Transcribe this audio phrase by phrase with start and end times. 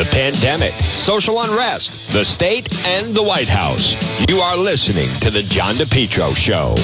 [0.00, 3.92] the pandemic, social unrest, the state, and the White House.
[4.30, 6.74] You are listening to The John DePetro Show.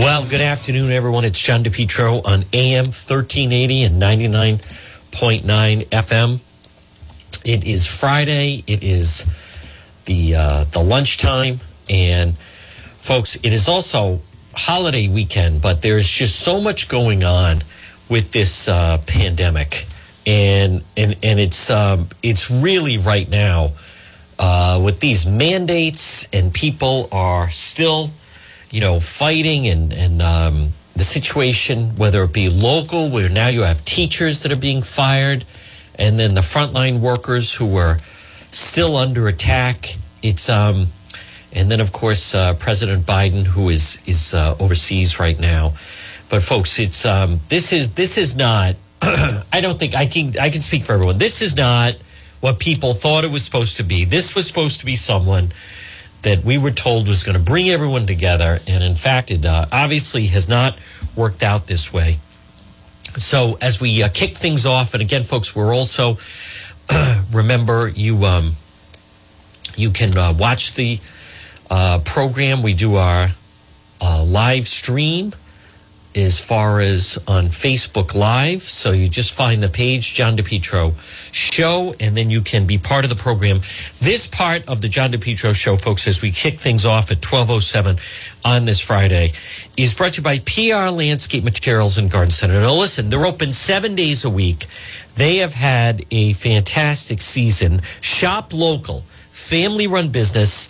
[0.00, 1.24] Well, good afternoon, everyone.
[1.24, 6.40] It's John DePetro on AM 1380 and 99.9 FM.
[7.44, 8.64] It is Friday.
[8.66, 9.24] It is
[10.06, 14.20] the uh, the lunchtime, and folks, it is also
[14.52, 15.62] holiday weekend.
[15.62, 17.62] But there's just so much going on
[18.10, 19.86] with this uh, pandemic,
[20.26, 23.72] and and and it's um, it's really right now
[24.38, 28.10] uh, with these mandates, and people are still
[28.70, 33.62] you know, fighting and, and um, the situation, whether it be local, where now you
[33.62, 35.44] have teachers that are being fired,
[35.98, 37.98] and then the frontline workers who are
[38.52, 39.96] still under attack.
[40.22, 40.86] It's, um,
[41.52, 45.72] and then of course, uh, President Biden, who is, is uh, overseas right now.
[46.30, 50.50] But folks, it's, um, this is, this is not, I don't think I can, I
[50.50, 51.18] can speak for everyone.
[51.18, 51.96] This is not
[52.40, 54.04] what people thought it was supposed to be.
[54.04, 55.52] This was supposed to be someone
[56.22, 58.60] that we were told was going to bring everyone together.
[58.68, 60.78] And in fact, it uh, obviously has not
[61.16, 62.18] worked out this way.
[63.16, 66.18] So, as we uh, kick things off, and again, folks, we're also
[67.32, 68.52] remember you um,
[69.76, 71.00] you can uh, watch the
[71.68, 72.62] uh, program.
[72.62, 73.28] We do our
[74.00, 75.32] uh, live stream
[76.14, 78.62] as far as on Facebook Live.
[78.62, 80.94] So you just find the page, John DePetro
[81.32, 83.60] Show, and then you can be part of the program.
[84.00, 87.96] This part of the John DePetro Show, folks, as we kick things off at 1207
[88.44, 89.32] on this Friday,
[89.76, 92.60] is brought to you by PR Landscape Materials and Garden Center.
[92.60, 94.66] Now listen, they're open seven days a week.
[95.14, 97.82] They have had a fantastic season.
[98.00, 100.68] Shop local, family run business.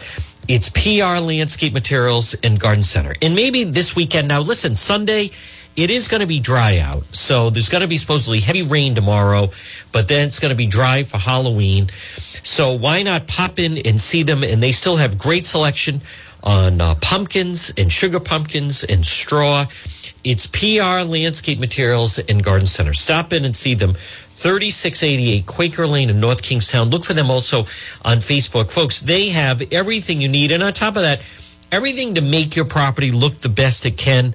[0.52, 3.14] It's PR Landscape Materials and Garden Center.
[3.22, 5.30] And maybe this weekend, now listen, Sunday,
[5.76, 7.04] it is going to be dry out.
[7.14, 9.50] So there's going to be supposedly heavy rain tomorrow,
[9.92, 11.88] but then it's going to be dry for Halloween.
[12.42, 14.42] So why not pop in and see them?
[14.42, 16.00] And they still have great selection
[16.42, 19.66] on uh, pumpkins and sugar pumpkins and straw.
[20.22, 22.92] It's PR Landscape Materials and Garden Center.
[22.92, 23.94] Stop in and see them.
[23.94, 26.88] 3688 Quaker Lane in North Kingstown.
[26.88, 27.60] Look for them also
[28.04, 28.70] on Facebook.
[28.70, 30.50] Folks, they have everything you need.
[30.50, 31.22] And on top of that,
[31.72, 34.34] everything to make your property look the best it can.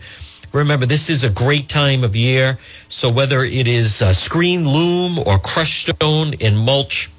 [0.54, 2.58] Remember, this is a great time of year.
[2.88, 7.12] So whether it is uh, screen loam or crushed stone and mulch,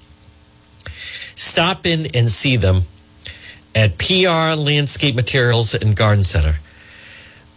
[1.37, 2.83] stop in and see them
[3.75, 6.57] at PR Landscape Materials and Garden Center.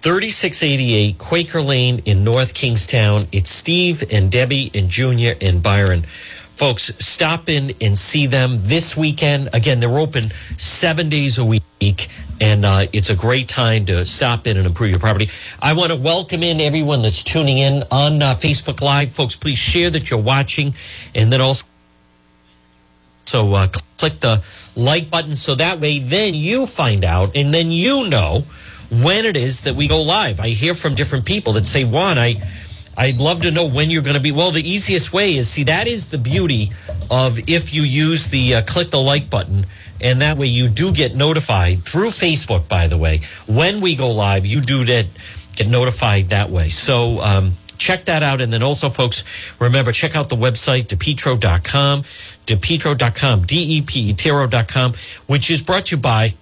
[0.02, 3.26] 3688 Quaker Lane in North Kingstown.
[3.34, 6.04] It's Steve and Debbie and Junior and Byron.
[6.04, 9.50] Folks, stop in and see them this weekend.
[9.54, 12.08] Again, they're open seven days a week,
[12.40, 15.30] and uh, it's a great time to stop in and improve your property.
[15.62, 19.12] I want to welcome in everyone that's tuning in on uh, Facebook Live.
[19.12, 20.76] Folks, please share that you're watching,
[21.14, 21.66] and then also
[23.26, 23.68] so uh,
[23.98, 24.42] click the
[24.78, 28.46] like button so that way then you find out, and then you know
[28.92, 30.40] when it is that we go live.
[30.40, 32.42] I hear from different people that say, John, I,
[32.98, 34.32] I'd love to know when you're going to be.
[34.32, 36.72] Well, the easiest way is see, that is the beauty
[37.10, 39.66] of if you use the uh, click the like button.
[40.02, 43.20] And that way you do get notified through Facebook, by the way.
[43.48, 45.08] When we go live, you do get,
[45.58, 46.70] get notified that way.
[46.70, 48.42] So, um, check that out.
[48.42, 49.24] And then also, folks,
[49.60, 52.04] remember, check out the website, depetro.com,
[52.46, 54.94] depetro.com, D-E-P-E-T-R-O.com,
[55.28, 56.36] which is brought to you by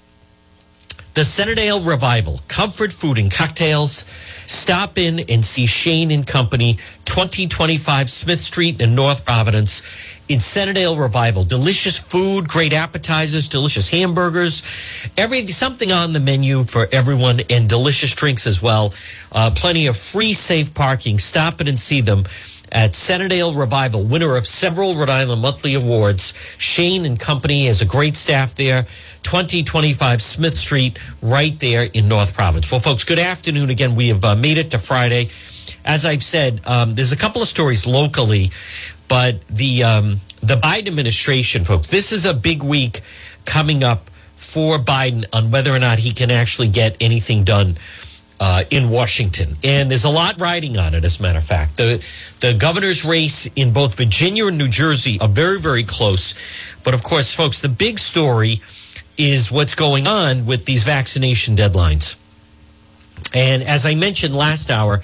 [1.18, 4.06] the Centerdale Revival, comfort food and cocktails.
[4.46, 9.82] Stop in and see Shane and Company, 2025 Smith Street in North Providence.
[10.30, 11.44] In Centerdale Revival.
[11.44, 14.62] Delicious food, great appetizers, delicious hamburgers,
[15.18, 18.94] every something on the menu for everyone, and delicious drinks as well.
[19.32, 21.18] Uh, plenty of free, safe parking.
[21.18, 22.26] Stop in and see them
[22.72, 26.34] at Centerdale Revival, winner of several Rhode Island monthly awards.
[26.58, 28.84] Shane and Company has a great staff there.
[29.24, 32.72] 2025 Smith Street, right there in North Providence.
[32.72, 33.96] Well, folks, good afternoon again.
[33.96, 35.30] We have uh, made it to Friday.
[35.84, 38.52] As I've said, um, there's a couple of stories locally,
[39.08, 43.02] but the um, the Biden administration, folks, this is a big week
[43.46, 47.78] coming up for Biden on whether or not he can actually get anything done
[48.40, 49.56] uh, in Washington.
[49.64, 51.78] And there's a lot riding on it, as a matter of fact.
[51.78, 52.06] The,
[52.40, 56.36] the governor's race in both Virginia and New Jersey are very, very close.
[56.84, 58.62] But of course, folks, the big story
[59.18, 62.18] is what's going on with these vaccination deadlines.
[63.34, 65.02] And as I mentioned last hour,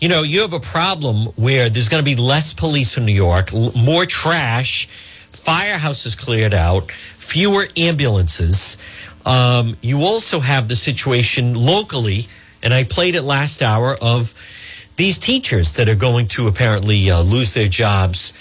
[0.00, 3.12] you know, you have a problem where there's going to be less police in New
[3.12, 4.88] York, more trash,
[5.32, 8.76] firehouses cleared out, fewer ambulances.
[9.24, 12.26] Um, you also have the situation locally,
[12.64, 14.34] and I played it last hour of
[14.96, 18.32] these teachers that are going to apparently uh, lose their jobs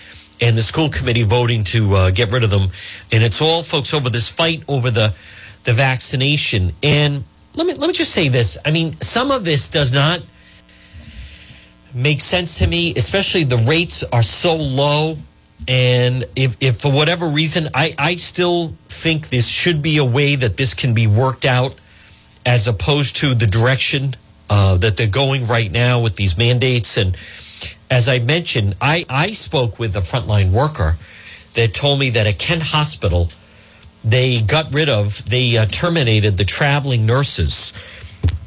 [0.41, 2.69] and the school committee voting to uh, get rid of them.
[3.11, 5.13] And it's all folks over this fight over the,
[5.65, 6.71] the vaccination.
[6.81, 7.23] And
[7.55, 8.57] let me, let me just say this.
[8.65, 10.21] I mean, some of this does not
[11.93, 15.17] make sense to me, especially the rates are so low.
[15.67, 20.35] And if, if for whatever reason, I, I still think this should be a way
[20.35, 21.75] that this can be worked out
[22.45, 24.16] as opposed to the direction
[24.50, 26.98] uh, that they're going right now with these mandates.
[26.98, 27.18] And
[27.90, 30.95] as I mentioned, I, I spoke with a frontline worker
[31.54, 33.30] that told me that at Kent Hospital,
[34.04, 37.74] they got rid of, they uh, terminated the traveling nurses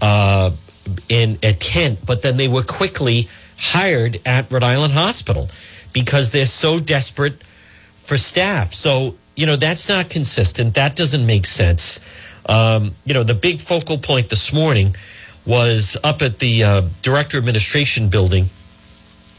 [0.00, 0.50] uh,
[1.08, 3.28] in at Kent, but then they were quickly
[3.58, 5.48] hired at Rhode Island Hospital
[5.92, 7.42] because they're so desperate
[7.96, 8.74] for staff.
[8.74, 10.74] So, you know, that's not consistent.
[10.74, 12.00] That doesn't make sense.
[12.48, 14.96] Um, you know, the big focal point this morning
[15.44, 18.46] was up at the uh, director administration building,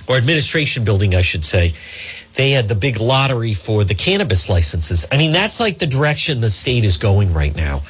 [0.07, 1.73] or administration building, I should say.
[2.35, 5.07] They had the big lottery for the cannabis licenses.
[5.11, 7.81] I mean, that's like the direction the state is going right now.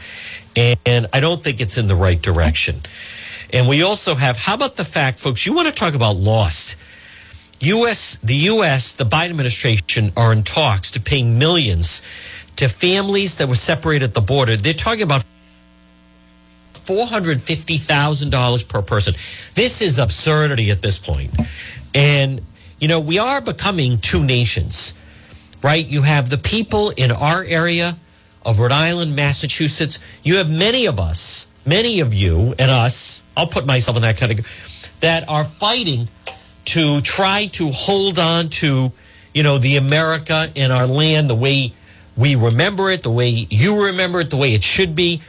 [0.55, 2.77] And I don't think it's in the right direction.
[3.53, 6.75] And we also have, how about the fact, folks, you want to talk about lost?
[7.59, 12.01] US, the US, the Biden administration are in talks to pay millions
[12.57, 14.55] to families that were separated at the border.
[14.55, 15.23] They're talking about
[16.73, 19.15] $450,000 per person.
[19.55, 21.35] This is absurdity at this point.
[21.93, 22.41] And,
[22.79, 24.93] you know, we are becoming two nations,
[25.61, 25.85] right?
[25.85, 27.97] You have the people in our area
[28.45, 29.99] of Rhode Island, Massachusetts.
[30.23, 34.17] You have many of us, many of you and us, I'll put myself in that
[34.17, 34.47] category,
[35.01, 36.07] that are fighting
[36.65, 38.91] to try to hold on to,
[39.33, 41.73] you know, the America in our land the way
[42.17, 45.21] we remember it, the way you remember it, the way it should be.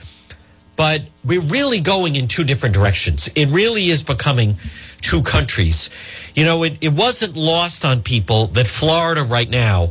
[0.75, 3.29] But we're really going in two different directions.
[3.35, 4.57] It really is becoming
[5.01, 5.91] two countries.
[6.35, 9.89] You know, it, it wasn't lost on people that Florida right now,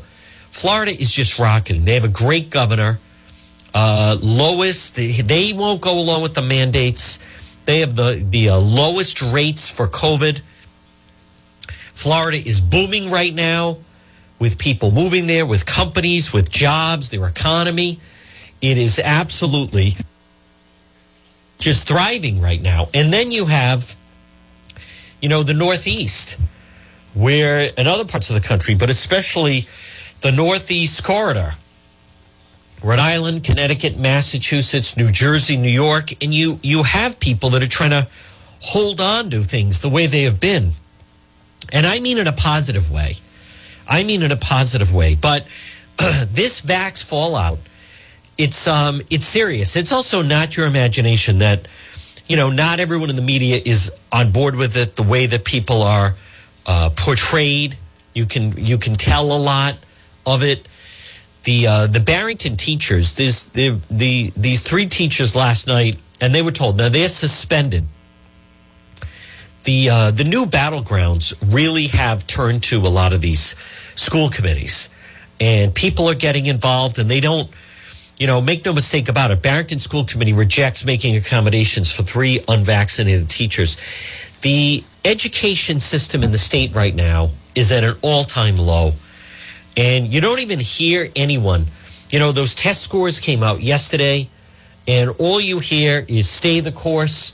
[0.50, 1.86] Florida is just rocketing.
[1.86, 3.00] They have a great governor.
[3.74, 7.20] Uh, lowest, they, won't go along with the mandates.
[7.66, 10.40] They have the, the uh, lowest rates for COVID.
[11.94, 13.78] Florida is booming right now
[14.40, 18.00] with people moving there, with companies, with jobs, their economy.
[18.62, 19.96] It is absolutely
[21.60, 22.88] just thriving right now.
[22.94, 23.96] And then you have,
[25.22, 26.38] you know, the Northeast,
[27.14, 29.68] where in other parts of the country, but especially
[30.22, 31.54] the Northeast corridor,
[32.84, 37.68] Rhode Island, Connecticut, Massachusetts, New Jersey, New York, and you you have people that are
[37.68, 38.08] trying to
[38.62, 40.74] hold on to things the way they have been.
[41.74, 43.18] And I mean in a positive way.
[43.88, 45.16] I mean in a positive way.
[45.16, 45.46] But
[45.98, 47.60] this vax fallout,
[48.38, 49.76] it's um it's serious.
[49.76, 51.68] It's also not your imagination that
[52.28, 55.44] you know not everyone in the media is on board with it the way that
[55.44, 56.16] people are
[56.66, 57.78] uh, portrayed.
[58.14, 59.76] You can you can tell a lot
[60.26, 60.68] of it.
[61.44, 66.42] The uh, the Barrington teachers, there's the the these three teachers last night, and they
[66.42, 67.86] were told now they're suspended
[69.68, 73.54] the uh, the new battlegrounds really have turned to a lot of these
[73.96, 74.90] school committees,
[75.42, 77.50] and people are getting involved, and they don't.
[78.18, 79.44] You know, make no mistake about it.
[79.44, 83.78] Barrington School Committee rejects making accommodations for three unvaccinated teachers.
[84.42, 88.94] The education system in the state right now is at an all time low.
[89.76, 91.68] And you don't even hear anyone.
[92.10, 94.30] You know, those test scores came out yesterday,
[94.88, 97.34] and all you hear is stay the course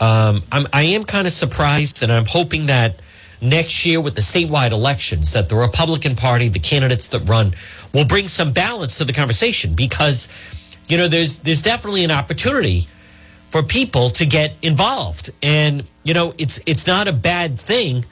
[0.00, 3.00] um, I'm, I am kind of surprised, and I'm hoping that
[3.40, 7.52] next year with the statewide elections, that the Republican Party, the candidates that run,
[7.92, 10.28] will bring some balance to the conversation because,
[10.88, 12.86] you know, there's there's definitely an opportunity
[13.50, 18.04] for people to get involved, and you know, it's it's not a bad thing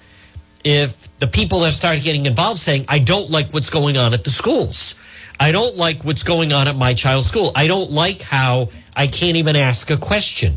[0.63, 4.25] if the people that start getting involved saying, "I don't like what's going on at
[4.25, 4.97] the schools."
[5.41, 7.51] I don't like what's going on at my child's school.
[7.55, 10.57] I don't like how I can't even ask a question.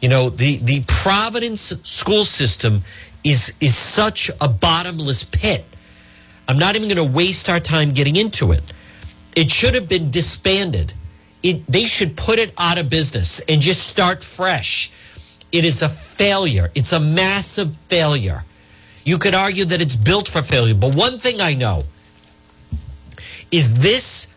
[0.00, 2.82] You know, the, the Providence school system
[3.24, 5.64] is, is such a bottomless pit.
[6.48, 8.72] I'm not even going to waste our time getting into it.
[9.34, 10.94] It should have been disbanded.
[11.42, 14.90] It, they should put it out of business and just start fresh.
[15.52, 16.70] It is a failure.
[16.74, 18.44] It's a massive failure.
[19.04, 20.74] You could argue that it's built for failure.
[20.74, 21.84] But one thing I know
[23.50, 24.28] is this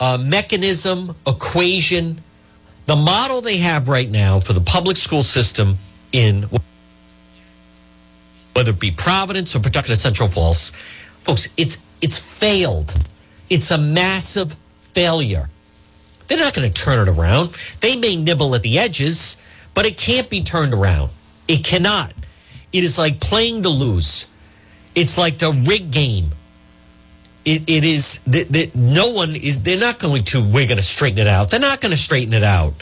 [0.00, 2.22] uh, mechanism, equation,
[2.86, 5.78] the model they have right now for the public school system
[6.12, 6.48] in
[8.54, 10.70] whether it be Providence or Pawtucket Central Falls,
[11.22, 12.94] folks, it's it's failed.
[13.48, 15.48] It's a massive failure.
[16.26, 17.50] They're not going to turn it around.
[17.80, 19.36] They may nibble at the edges,
[19.74, 21.10] but it can't be turned around.
[21.48, 22.12] It cannot.
[22.72, 24.26] it is like playing to lose.
[24.94, 26.30] It's like the rig game.
[27.44, 29.62] It, it is that, that no one is.
[29.62, 30.40] They're not going to.
[30.40, 31.50] We're going to straighten it out.
[31.50, 32.74] They're not going to straighten it out.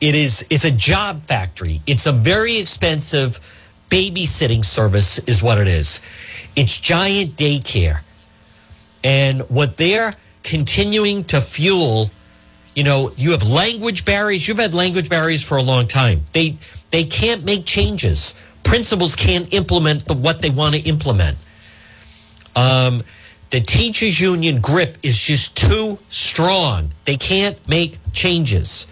[0.00, 0.46] It is.
[0.50, 1.80] It's a job factory.
[1.86, 3.40] It's a very expensive
[3.88, 6.00] babysitting service, is what it is.
[6.56, 8.00] It's giant daycare,
[9.02, 12.10] and what they're continuing to fuel.
[12.74, 14.46] You know, you have language barriers.
[14.46, 16.24] You've had language barriers for a long time.
[16.32, 16.56] They
[16.90, 18.34] they can't make changes.
[18.62, 21.38] Principals can't implement the, what they want to implement.
[22.54, 23.00] Um,
[23.50, 26.92] the teachers union grip is just too strong.
[27.04, 28.86] They can't make changes.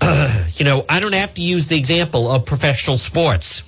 [0.54, 3.62] you know, I don't have to use the example of professional sports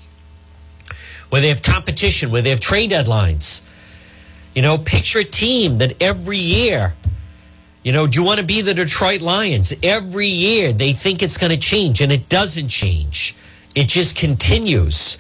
[1.31, 3.63] where they have competition, where they have trade deadlines.
[4.55, 6.97] You know, picture a team that every year,
[7.85, 9.73] you know, do you want to be the Detroit Lions?
[9.83, 13.37] Every year they think it's going to change and it doesn't change.
[13.77, 15.19] It just continues.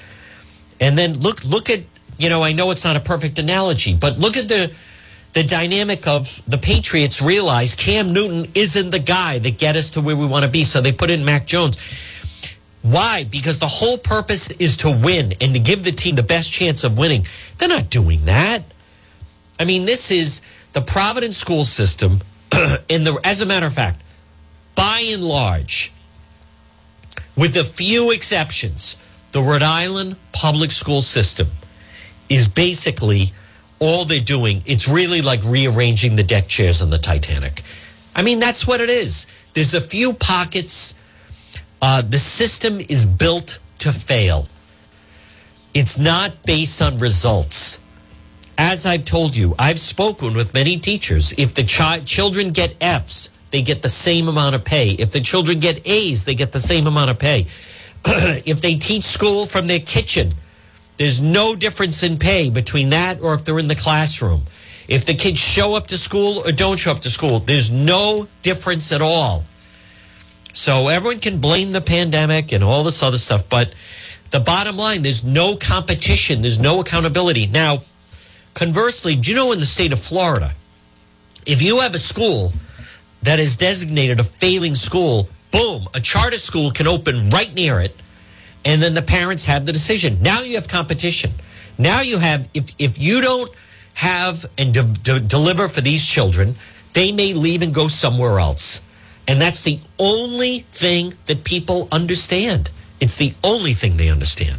[0.80, 1.80] And then look look at
[2.20, 4.70] you know, I know it's not a perfect analogy, but look at the
[5.32, 10.00] the dynamic of the Patriots realize Cam Newton isn't the guy that get us to
[10.00, 10.64] where we want to be.
[10.64, 11.78] So they put in Mac Jones.
[12.82, 13.24] Why?
[13.24, 16.82] Because the whole purpose is to win and to give the team the best chance
[16.82, 17.26] of winning.
[17.58, 18.64] They're not doing that.
[19.58, 22.20] I mean, this is the Providence school system,
[22.52, 24.02] and the as a matter of fact,
[24.74, 25.92] by and large,
[27.36, 28.98] with a few exceptions,
[29.32, 31.48] the Rhode Island public school system
[32.30, 33.32] is basically
[33.80, 34.62] all they're doing.
[34.64, 37.62] It's really like rearranging the deck chairs on the Titanic.
[38.14, 39.26] I mean, that's what it is.
[39.54, 40.94] There's a few pockets.
[41.82, 44.46] Uh, the system is built to fail.
[45.74, 47.80] It's not based on results.
[48.58, 51.32] As I've told you, I've spoken with many teachers.
[51.38, 54.90] If the chi- children get F's, they get the same amount of pay.
[54.90, 57.46] If the children get A's, they get the same amount of pay.
[58.04, 60.32] if they teach school from their kitchen,
[61.00, 64.42] there's no difference in pay between that or if they're in the classroom.
[64.86, 68.28] If the kids show up to school or don't show up to school, there's no
[68.42, 69.44] difference at all.
[70.52, 73.72] So everyone can blame the pandemic and all this other stuff, but
[74.30, 77.46] the bottom line, there's no competition, there's no accountability.
[77.46, 77.78] Now,
[78.52, 80.52] conversely, do you know in the state of Florida,
[81.46, 82.52] if you have a school
[83.22, 87.96] that is designated a failing school, boom, a charter school can open right near it,
[88.64, 90.18] and then the parents have the decision.
[90.20, 91.32] Now you have competition.
[91.78, 93.50] Now you have if if you don't
[93.94, 96.54] have and de- de- deliver for these children,
[96.92, 98.82] they may leave and go somewhere else.
[99.28, 102.70] And that's the only thing that people understand.
[103.00, 104.58] It's the only thing they understand.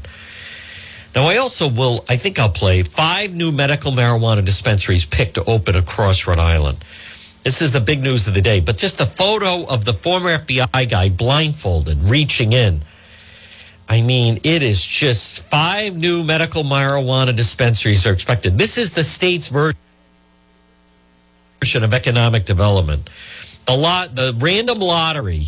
[1.14, 5.44] Now, I also will, I think I'll play five new medical marijuana dispensaries picked to
[5.44, 6.78] open across Rhode Island.
[7.44, 10.38] This is the big news of the day, but just a photo of the former
[10.38, 12.82] FBI guy blindfolded reaching in.
[13.92, 18.58] I mean, it is just five new medical marijuana dispensaries are expected.
[18.58, 19.76] This is the state's version
[21.84, 23.10] of economic development.
[23.66, 25.48] The lot, the random lottery,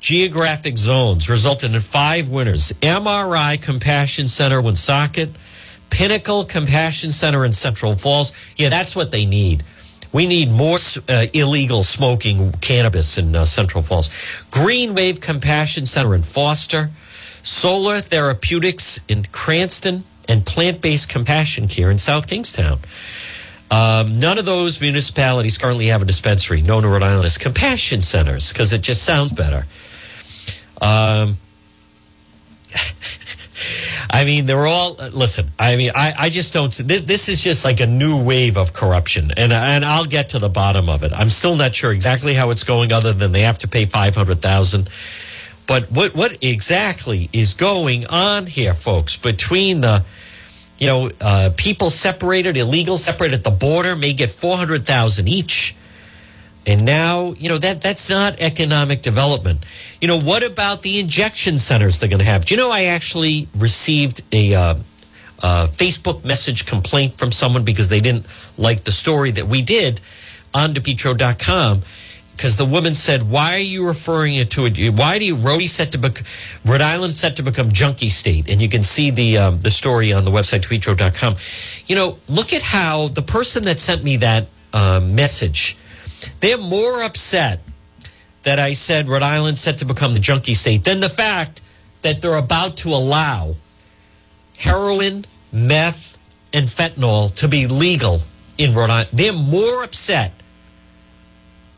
[0.00, 5.30] geographic zones resulted in five winners: MRI Compassion Center, Woonsocket,
[5.88, 8.34] Pinnacle Compassion Center in Central Falls.
[8.56, 9.62] Yeah, that's what they need.
[10.12, 10.76] We need more
[11.08, 14.10] uh, illegal smoking cannabis in uh, Central Falls.
[14.50, 16.90] Green Wave Compassion Center in Foster,
[17.48, 22.78] Solar Therapeutics in Cranston, and Plant Based Compassion Care in South Kingstown.
[23.70, 28.02] Um, none of those municipalities currently have a dispensary known in Rhode Island as compassion
[28.02, 29.66] centers because it just sounds better.
[30.80, 31.36] Um,
[34.10, 34.94] I mean, they're all.
[35.12, 36.72] Listen, I mean, I, I just don't.
[36.72, 40.38] This, this is just like a new wave of corruption, and and I'll get to
[40.38, 41.12] the bottom of it.
[41.12, 44.14] I'm still not sure exactly how it's going, other than they have to pay five
[44.14, 44.88] hundred thousand.
[45.68, 49.16] But what what exactly is going on here, folks?
[49.16, 50.02] Between the,
[50.78, 55.28] you know, uh, people separated, illegal separated at the border may get four hundred thousand
[55.28, 55.76] each.
[56.66, 59.64] And now, you know, that that's not economic development.
[60.00, 62.46] You know, what about the injection centers they're going to have?
[62.46, 64.74] Do you know I actually received a uh,
[65.42, 70.00] uh, Facebook message complaint from someone because they didn't like the story that we did
[70.54, 71.82] on DePetro.com
[72.38, 74.78] because the woman said, "Why are you referring it to it?
[74.94, 76.22] Why do you Rhode set to bec-
[76.64, 80.14] Rhode Island set to become junkie state?" And you can see the um, the story
[80.14, 81.36] on the website DePetro.com.
[81.86, 85.76] You know, look at how the person that sent me that uh, message
[86.40, 87.60] they're more upset
[88.42, 91.60] that I said Rhode Island set to become the junkie state than the fact
[92.02, 93.56] that they're about to allow
[94.56, 96.18] heroin, meth,
[96.52, 98.20] and fentanyl to be legal
[98.56, 99.10] in Rhode Island.
[99.12, 100.32] They're more upset,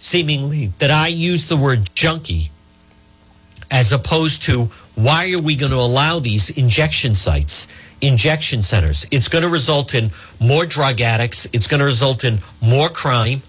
[0.01, 2.51] seemingly, that I use the word junkie
[3.71, 4.65] as opposed to
[4.97, 7.69] why are we going to allow these injection sites,
[8.01, 9.07] injection centers?
[9.13, 11.47] It's going to result in more drug addicts.
[11.53, 13.43] It's going to result in more crime,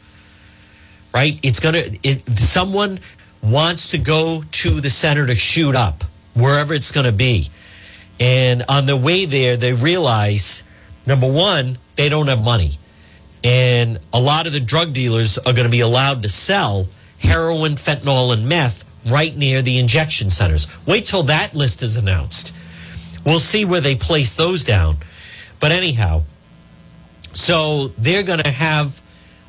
[1.14, 1.40] right?
[1.42, 3.00] It's going to, it, someone
[3.42, 6.04] wants to go to the center to shoot up
[6.36, 7.50] wherever it's going to be.
[8.20, 10.64] And on the way there, they realize
[11.08, 12.78] number one, they don't have money.
[13.44, 16.88] And a lot of the drug dealers are going to be allowed to sell
[17.20, 20.68] heroin, fentanyl, and meth right near the injection centers.
[20.86, 22.56] Wait till that list is announced.
[23.26, 24.98] We'll see where they place those down.
[25.60, 26.24] But anyhow,
[27.34, 29.02] so they're going to have,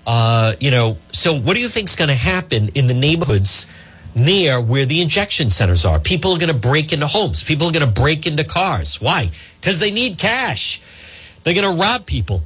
[0.06, 3.66] uh, you know, so what do you think is going to happen in the neighborhoods
[4.14, 5.98] near where the injection centers are?
[5.98, 7.42] People are going to break into homes.
[7.42, 9.00] People are going to break into cars.
[9.00, 9.30] Why?
[9.60, 10.82] Because they need cash.
[11.42, 12.42] They're going to rob people.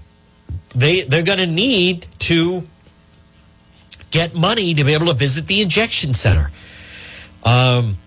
[0.74, 2.66] They they're going to need to
[4.10, 6.50] get money to be able to visit the injection center.
[7.44, 7.98] Um,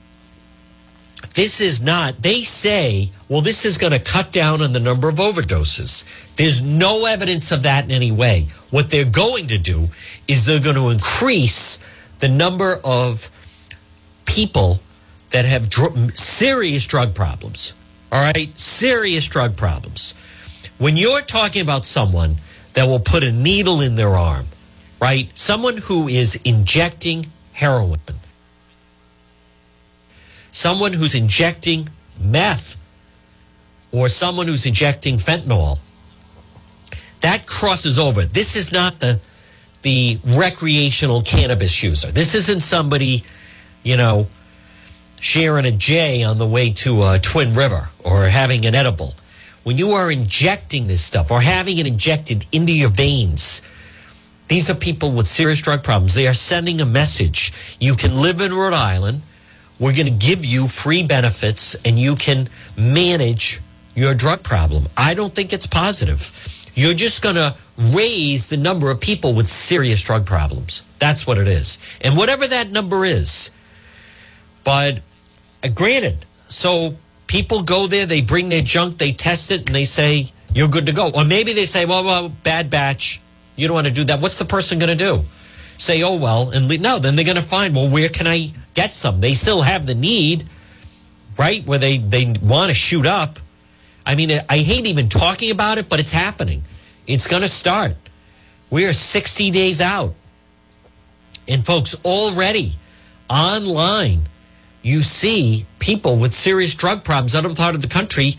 [1.33, 5.07] this is not, they say, well, this is going to cut down on the number
[5.07, 6.03] of overdoses.
[6.35, 8.47] There's no evidence of that in any way.
[8.71, 9.89] What they're going to do
[10.27, 11.79] is they're going to increase
[12.19, 13.29] the number of
[14.25, 14.79] people
[15.31, 17.73] that have dr- serious drug problems.
[18.11, 18.57] All right?
[18.59, 20.15] Serious drug problems.
[20.79, 22.37] When you're talking about someone
[22.73, 24.47] that will put a needle in their arm,
[24.99, 25.29] right?
[25.37, 27.99] Someone who is injecting heroin
[30.51, 32.77] someone who's injecting meth
[33.91, 35.79] or someone who's injecting fentanyl,
[37.21, 38.23] that crosses over.
[38.23, 39.19] This is not the
[39.81, 42.11] the recreational cannabis user.
[42.11, 43.23] This isn't somebody,
[43.81, 44.27] you know,
[45.21, 49.13] sharing a J on the way to Twin River or having an edible.
[49.69, 53.61] When you are injecting this stuff or having it injected into your veins,
[54.47, 56.15] these are people with serious drug problems.
[56.15, 57.53] They are sending a message.
[57.79, 59.21] You can live in Rhode Island
[59.79, 63.61] we're going to give you free benefits and you can manage
[63.95, 64.87] your drug problem.
[64.97, 66.31] I don't think it's positive.
[66.75, 70.83] You're just going to raise the number of people with serious drug problems.
[70.99, 71.79] That's what it is.
[72.01, 73.51] And whatever that number is.
[74.65, 74.99] But
[75.63, 76.97] uh, granted, so
[77.29, 80.87] people go there, they bring their junk, they test it, and they say, you're good
[80.87, 81.11] to go.
[81.15, 83.21] Or maybe they say, well, well, bad batch.
[83.55, 84.19] You don't want to do that.
[84.19, 85.23] What's the person going to do?
[85.77, 86.81] Say, oh, well, and leave.
[86.81, 89.21] no, then they're going to find, well, where can I get some.
[89.21, 90.45] They still have the need,
[91.37, 91.65] right?
[91.65, 93.37] Where they, they want to shoot up.
[94.05, 96.63] I mean, I hate even talking about it, but it's happening.
[97.05, 97.95] It's going to start.
[98.71, 100.15] We are 60 days out.
[101.47, 102.73] And folks, already
[103.29, 104.23] online,
[104.81, 108.35] you see people with serious drug problems out of the country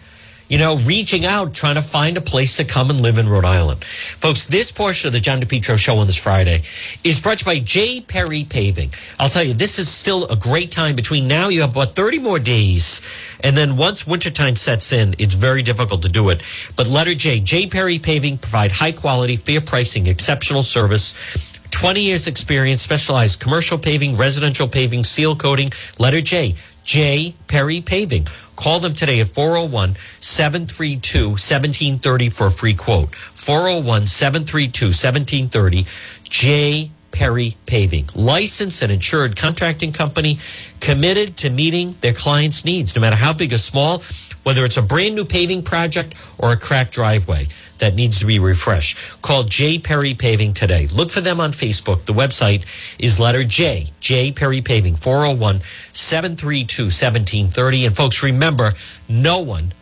[0.51, 3.45] you know, reaching out, trying to find a place to come and live in Rhode
[3.45, 3.85] Island.
[3.85, 6.63] Folks, this portion of the John DePetro show on this Friday
[7.05, 8.01] is brought to you by J.
[8.01, 8.91] Perry Paving.
[9.21, 10.97] I'll tell you, this is still a great time.
[10.97, 13.01] Between now, you have about 30 more days.
[13.45, 16.43] And then once wintertime sets in, it's very difficult to do it.
[16.77, 17.69] But letter J, J.
[17.69, 21.15] Perry Paving provide high quality, fair pricing, exceptional service.
[21.81, 25.71] 20 years experience, specialized commercial paving, residential paving, seal coating.
[25.99, 27.35] Letter J, J.
[27.49, 28.27] Perry Paving.
[28.55, 33.15] Call them today at 401 732 1730 for a free quote.
[33.15, 35.87] 401 732 1730.
[36.25, 36.91] J.
[37.13, 40.39] Perry Paving, licensed and insured contracting company
[40.81, 44.03] committed to meeting their clients' needs, no matter how big or small,
[44.43, 47.47] whether it's a brand new paving project or a cracked driveway
[47.79, 49.21] that needs to be refreshed.
[49.23, 49.79] Call J.
[49.79, 50.87] Perry Paving today.
[50.89, 52.05] Look for them on Facebook.
[52.05, 52.65] The website
[52.99, 54.33] is letter J, J.
[54.33, 55.61] Perry Paving, 401
[55.93, 57.87] 732 1730.
[57.87, 58.73] And folks, remember,
[59.09, 59.73] no one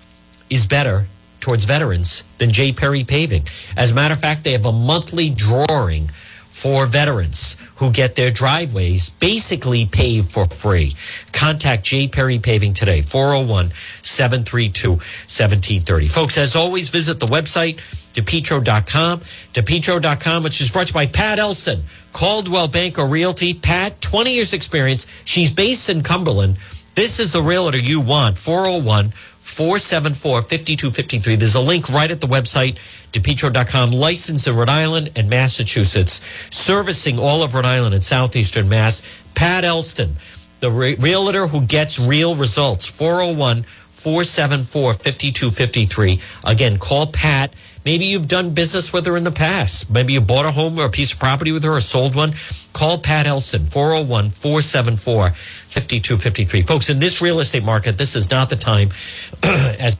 [0.48, 1.06] is better
[1.40, 2.72] towards veterans than J.
[2.72, 3.42] Perry Paving.
[3.76, 6.10] As a matter of fact, they have a monthly drawing
[6.58, 10.96] for veterans who get their driveways basically paved for free.
[11.32, 12.08] Contact J.
[12.08, 13.70] Perry Paving today, 401
[14.02, 16.08] 732 1730.
[16.08, 17.76] Folks, as always, visit the website,
[18.12, 19.20] depetro.com,
[19.54, 23.54] depetro.com, which is brought to you by Pat Elston, Coldwell Banker Realty.
[23.54, 25.06] Pat, 20 years experience.
[25.24, 26.58] She's based in Cumberland.
[26.96, 29.12] This is the realtor you want, 401
[29.48, 31.36] 474 5253.
[31.36, 32.76] There's a link right at the website,
[33.12, 39.02] depetro.com, licensed in Rhode Island and Massachusetts, servicing all of Rhode Island and southeastern Mass.
[39.34, 40.16] Pat Elston,
[40.60, 46.20] the re- realtor who gets real results, 401 474 5253.
[46.44, 47.52] Again, call Pat.
[47.84, 49.90] Maybe you've done business with her in the past.
[49.90, 52.34] Maybe you bought a home or a piece of property with her or sold one.
[52.72, 56.62] Call Pat Elston, 401 474 5253.
[56.62, 58.90] Folks, in this real estate market, this is not the time,
[59.42, 59.96] as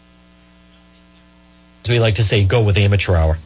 [1.88, 3.38] we like to say, go with amateur hour.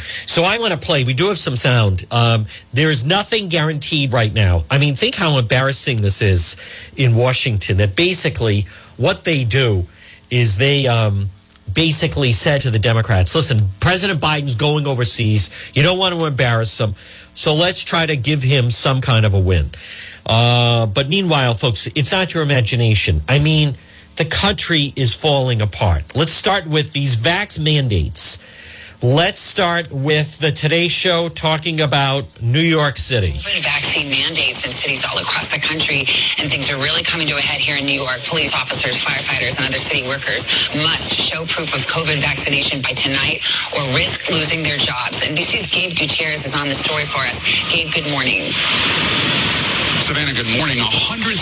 [0.00, 1.04] So I want to play.
[1.04, 2.04] We do have some sound.
[2.10, 4.64] Um, there is nothing guaranteed right now.
[4.70, 6.56] I mean, think how embarrassing this is
[6.96, 7.76] in Washington.
[7.76, 9.86] That basically what they do
[10.30, 11.28] is they um,
[11.72, 15.50] basically said to the Democrats, "Listen, President Biden's going overseas.
[15.74, 16.94] You don't want to embarrass him,
[17.34, 19.70] so let's try to give him some kind of a win."
[20.26, 23.22] Uh, but meanwhile, folks, it's not your imagination.
[23.28, 23.76] I mean,
[24.16, 26.14] the country is falling apart.
[26.14, 28.38] Let's start with these vax mandates.
[29.02, 33.36] Let's start with the Today Show talking about New York City.
[33.60, 36.08] Vaccine mandates in cities all across the country,
[36.40, 38.16] and things are really coming to a head here in New York.
[38.24, 43.44] Police officers, firefighters, and other city workers must show proof of COVID vaccination by tonight
[43.76, 45.20] or risk losing their jobs.
[45.20, 47.44] NBC's Gabe Gutierrez is on the story for us.
[47.68, 48.40] Gabe, good morning.
[50.04, 50.76] Savannah, good morning.
[50.84, 51.32] 160,000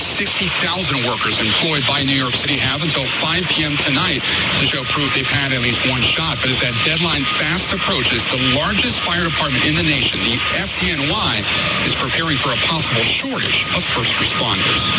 [1.11, 3.75] workers employed by New York City have until 5 p.m.
[3.75, 6.39] tonight to show proof they've had at least one shot.
[6.39, 11.43] But as that deadline fast approaches, the largest fire department in the nation, the FDNY,
[11.91, 14.95] is preparing for a possible shortage of first responders.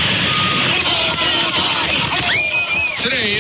[2.99, 3.32] Today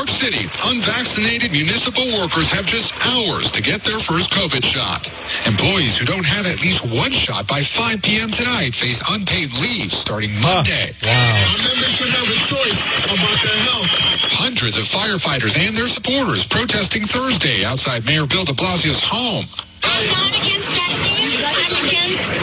[0.00, 5.04] York City, unvaccinated municipal workers have just hours to get their first COVID shot.
[5.44, 8.32] Employees who don't have at least one shot by 5 p.m.
[8.32, 10.88] tonight face unpaid leave starting Monday.
[11.04, 11.12] Wow.
[11.12, 12.80] Our members should have a choice
[13.12, 13.92] about their health.
[14.40, 19.44] Hundreds of firefighters and their supporters protesting Thursday outside Mayor Bill de Blasio's home.
[19.84, 21.44] I'm not against vaccines.
[21.44, 22.40] I'm against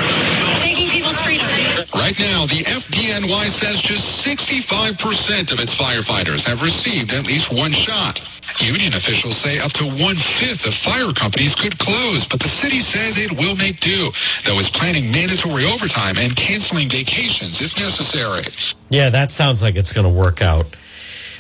[0.61, 0.86] taking
[1.95, 7.71] Right now, the FDNY says just 65% of its firefighters have received at least one
[7.71, 8.19] shot.
[8.61, 13.17] Union officials say up to one-fifth of fire companies could close, but the city says
[13.17, 14.11] it will make do,
[14.43, 18.41] though it's planning mandatory overtime and canceling vacations if necessary.
[18.89, 20.75] Yeah, that sounds like it's going to work out.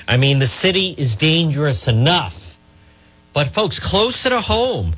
[0.07, 2.57] I mean, the city is dangerous enough,
[3.33, 4.93] but folks, close to home,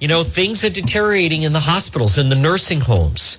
[0.00, 3.38] you know, things are deteriorating in the hospitals, in the nursing homes.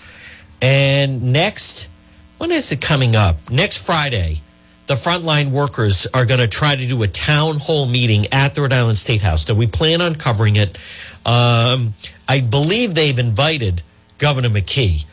[0.62, 1.90] And next,
[2.38, 3.50] when is it coming up?
[3.50, 4.42] Next Friday,
[4.88, 8.62] the frontline workers are going to try to do a town hall meeting at the
[8.62, 9.48] Rhode Island State House.
[9.48, 10.78] Now, we plan on covering it.
[11.26, 11.94] Um,
[12.28, 13.84] I believe they've invited
[14.18, 15.06] Governor McKee,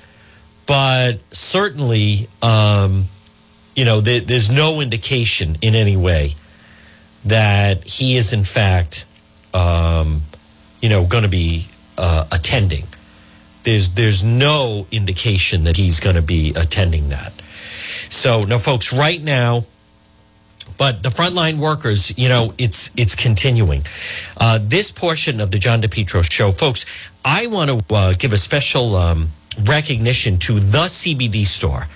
[0.66, 3.04] but certainly, um,
[3.74, 6.34] you know, there, there's no indication in any way
[7.26, 9.04] that he is, in fact,
[9.52, 10.22] um,
[10.80, 11.66] you know, going to be
[11.98, 12.84] uh, attending.
[13.66, 17.32] There's there's no indication that he's going to be attending that.
[18.08, 19.64] So no, folks, right now.
[20.78, 23.82] But the frontline workers, you know, it's it's continuing.
[24.36, 26.86] Uh, this portion of the John DePetro show, folks,
[27.24, 31.88] I want to uh, give a special um, recognition to the CBD store.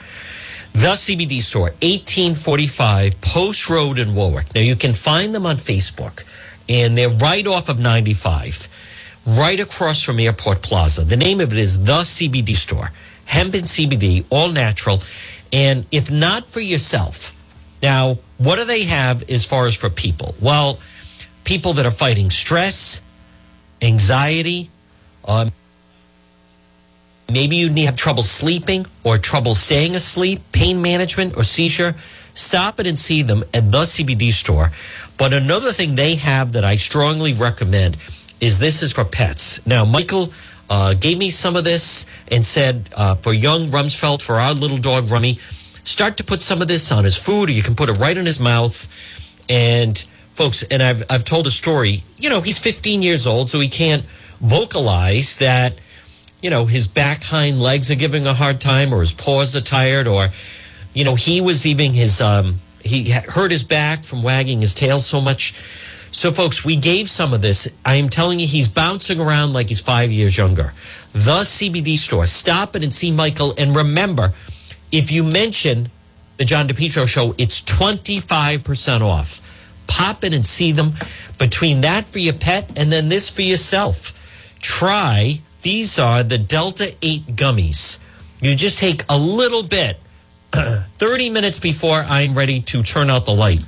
[0.73, 4.55] The CBD store, 1845 Post Road in Warwick.
[4.57, 6.25] Now, you can find them on Facebook,
[6.69, 8.69] and they're right off of 95,
[9.27, 11.05] right across from Airport Plaza.
[11.05, 12.91] The name of it is The CBD Store.
[13.27, 15.03] Hemp and CBD, all natural.
[15.53, 17.37] And if not for yourself,
[17.83, 20.35] now, what do they have as far as for people?
[20.41, 20.79] Well,
[21.45, 23.03] people that are fighting stress,
[23.81, 24.71] anxiety,
[25.27, 25.51] um,
[27.33, 31.95] maybe you have trouble sleeping or trouble staying asleep, pain management or seizure.
[32.35, 34.71] Stop it and see them at the CBD store.
[35.17, 37.97] But another thing they have that I strongly recommend
[38.41, 39.65] is this is for pets.
[39.67, 40.33] Now, Michael
[40.69, 44.79] uh, gave me some of this and said uh, for young Rumsfeld, for our little
[44.79, 45.35] dog Rummy,
[45.85, 48.17] start to put some of this on his food, or you can put it right
[48.17, 48.89] in his mouth.
[49.49, 49.99] And
[50.33, 52.03] folks, and I've I've told a story.
[52.17, 54.05] You know, he's 15 years old, so he can't
[54.41, 55.79] vocalize that.
[56.41, 59.61] You know, his back hind legs are giving a hard time, or his paws are
[59.61, 60.29] tired, or
[60.95, 65.01] you know, he was even his um, he hurt his back from wagging his tail
[65.01, 65.55] so much.
[66.13, 67.69] So, folks, we gave some of this.
[67.85, 70.73] I am telling you, he's bouncing around like he's five years younger.
[71.13, 72.27] The CBD store.
[72.27, 73.55] Stop it and see Michael.
[73.57, 74.33] And remember,
[74.91, 75.91] if you mention
[76.37, 79.41] the John DePetro show, it's 25% off.
[79.87, 80.95] Pop in and see them.
[81.39, 84.17] Between that for your pet and then this for yourself.
[84.61, 88.01] Try, these are the Delta 8 gummies.
[88.41, 89.99] You just take a little bit,
[90.53, 93.65] 30 minutes before I'm ready to turn out the light.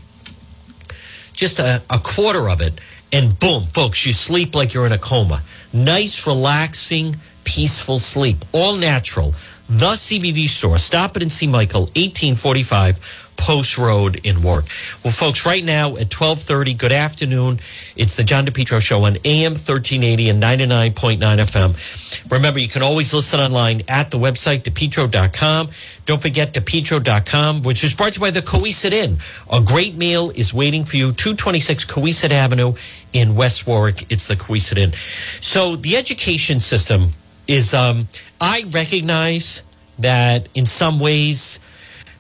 [1.32, 2.80] Just a, a quarter of it,
[3.12, 5.42] and boom, folks, you sleep like you're in a coma.
[5.72, 8.38] Nice, relaxing, peaceful sleep.
[8.52, 9.34] All natural.
[9.72, 10.76] The CBD store.
[10.76, 14.66] Stop it and see Michael, 1845 Post Road in Warwick.
[15.02, 17.58] Well, folks, right now at 1230, good afternoon.
[17.96, 22.30] It's the John DePetro Show on AM 1380 and 99.9 FM.
[22.30, 25.70] Remember, you can always listen online at the website, depetro.com.
[26.04, 29.16] Don't forget depetro.com, which is brought to you by the Cowesett Inn.
[29.50, 32.74] A great meal is waiting for you, 226 Cowesett Avenue
[33.14, 34.12] in West Warwick.
[34.12, 34.92] It's the Cowesett Inn.
[35.40, 37.12] So the education system
[37.46, 38.08] is, um,
[38.40, 39.62] I recognize
[39.98, 41.60] that in some ways,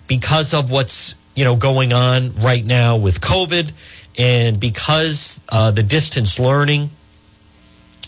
[0.06, 3.72] because of what's you know going on right now with COVID,
[4.18, 6.90] and because uh, the distance learning,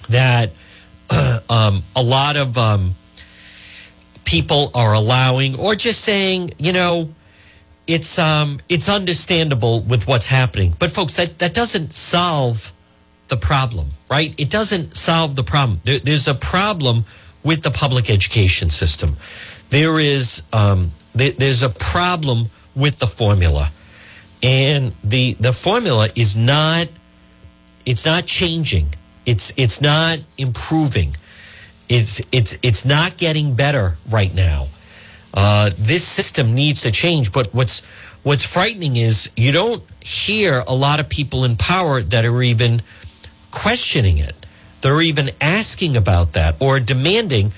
[0.08, 0.52] that
[1.50, 2.94] um, a lot of um,
[4.24, 7.10] people are allowing, or just saying, you know,
[7.86, 10.74] it's um, it's understandable with what's happening.
[10.78, 12.72] But folks, that that doesn't solve
[13.28, 14.34] the problem, right?
[14.38, 15.80] It doesn't solve the problem.
[15.84, 17.04] There, there's a problem
[17.42, 19.16] with the public education system.
[19.70, 23.70] There is um, there, there's a problem with the formula,
[24.42, 26.88] and the the formula is not
[27.86, 28.94] it's not changing.
[29.26, 31.16] It's it's not improving.
[31.88, 34.68] It's it's it's not getting better right now.
[35.32, 37.32] Uh, this system needs to change.
[37.32, 37.82] But what's
[38.22, 42.82] what's frightening is you don't hear a lot of people in power that are even
[43.54, 44.34] questioning it.
[44.80, 47.52] They're even asking about that or demanding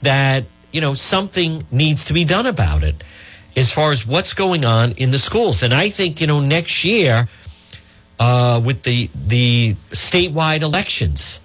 [0.00, 3.02] that you know something needs to be done about it
[3.56, 5.62] as far as what's going on in the schools.
[5.62, 7.28] And I think you know next year
[8.18, 11.40] uh, with the the statewide elections,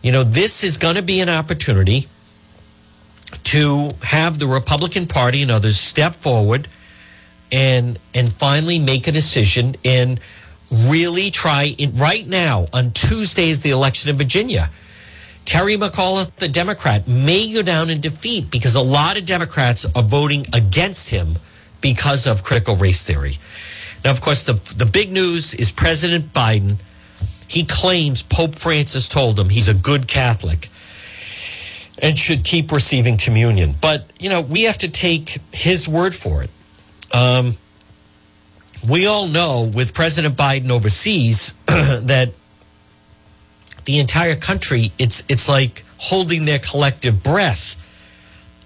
[0.00, 2.08] you know this is going to be an opportunity
[3.44, 6.68] to have the Republican Party and others step forward
[7.50, 10.18] and and finally make a decision and
[10.72, 14.70] really try in right now on Tuesday is the election in Virginia.
[15.44, 20.02] Terry McAuliffe, the Democrat, may go down in defeat because a lot of Democrats are
[20.02, 21.36] voting against him
[21.80, 23.38] because of critical race theory.
[24.04, 26.76] Now, of course, the the big news is President Biden.
[27.48, 30.68] He claims Pope Francis told him he's a good Catholic
[32.00, 33.74] and should keep receiving communion.
[33.80, 36.50] But, you know, we have to take his word for it.
[37.12, 37.56] Um,
[38.88, 42.32] we all know with President Biden overseas that
[43.84, 47.78] the entire country, it's, it's like holding their collective breath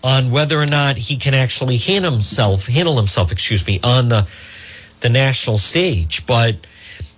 [0.02, 4.26] on whether or not he can actually handle himself, handle himself, excuse me, on the,
[5.00, 6.26] the national stage.
[6.26, 6.56] But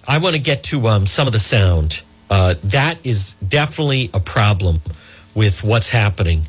[0.06, 2.02] I want to get to um, some of the sound.
[2.30, 4.80] Uh, that is definitely a problem
[5.34, 6.42] with what's happening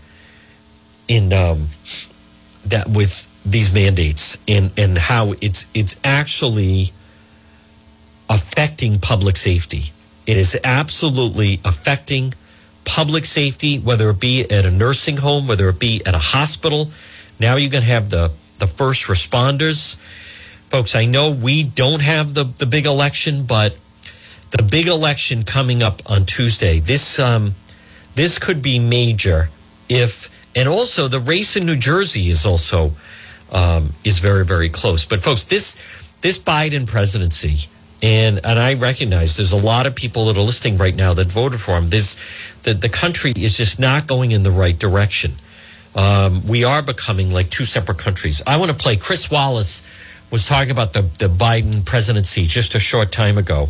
[1.07, 1.67] in um,
[2.65, 6.91] that with these mandates and and how it's it's actually
[8.29, 9.91] affecting public safety.
[10.27, 12.33] It is absolutely affecting
[12.85, 16.91] public safety, whether it be at a nursing home, whether it be at a hospital.
[17.39, 19.95] Now going to have the the first responders,
[20.69, 20.95] folks.
[20.95, 23.75] I know we don't have the the big election, but
[24.51, 26.79] the big election coming up on Tuesday.
[26.79, 27.55] This um,
[28.15, 29.49] this could be major
[29.87, 32.91] if and also the race in New Jersey is also
[33.51, 35.05] um, is very very close.
[35.05, 35.75] But folks, this
[36.21, 37.69] this Biden presidency.
[38.01, 41.29] And and I recognize there's a lot of people that are listening right now that
[41.29, 41.87] voted for him.
[41.87, 42.15] This
[42.63, 45.33] the, the country is just not going in the right direction.
[45.95, 48.41] Um, we are becoming like two separate countries.
[48.47, 48.95] I want to play.
[48.95, 49.83] Chris Wallace
[50.31, 53.67] was talking about the the Biden presidency just a short time ago,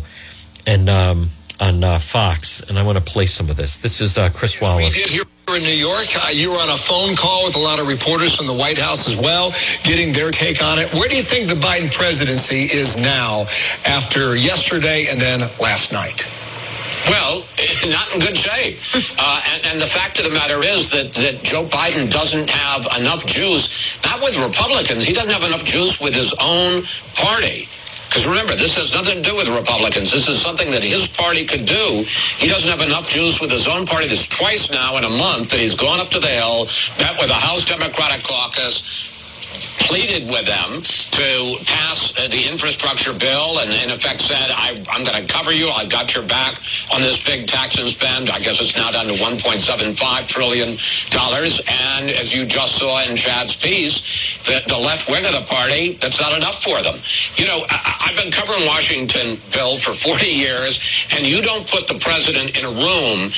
[0.64, 3.78] and um, on uh, Fox, and I want to play some of this.
[3.78, 4.96] This is uh, Chris Wallace.
[4.96, 5.24] We did here
[5.56, 6.06] in New York.
[6.16, 8.78] Uh, you were on a phone call with a lot of reporters from the White
[8.78, 9.52] House as well,
[9.84, 10.92] getting their take on it.
[10.94, 13.46] Where do you think the Biden presidency is now
[13.84, 16.26] after yesterday and then last night?
[17.08, 17.44] Well,
[17.88, 18.78] not in good shape.
[19.18, 22.86] Uh, and, and, the fact of the matter is that, that Joe Biden doesn't have
[22.98, 26.82] enough juice, not with Republicans, he doesn't have enough juice with his own
[27.14, 27.66] party.
[28.10, 30.10] Because remember, this has nothing to do with Republicans.
[30.10, 32.02] This is something that his party could do.
[32.42, 34.08] He doesn't have enough juice with his own party.
[34.08, 36.66] This twice now in a month that he's gone up to the Hill,
[36.98, 39.19] met with the House Democratic Caucus,
[39.90, 40.70] pleaded with them
[41.10, 45.52] to pass uh, the infrastructure bill and in effect said, I, am going to cover
[45.52, 45.68] you.
[45.68, 46.60] I've got your back
[46.94, 48.30] on this big tax and spend.
[48.30, 50.68] I guess it's now down to $1.75 trillion.
[50.70, 55.94] And as you just saw in Chad's piece, the, the left wing of the party,
[55.94, 56.94] that's not enough for them.
[57.34, 60.78] You know, I, I've been covering Washington, Bill, for 40 years,
[61.12, 63.30] and you don't put the president in a room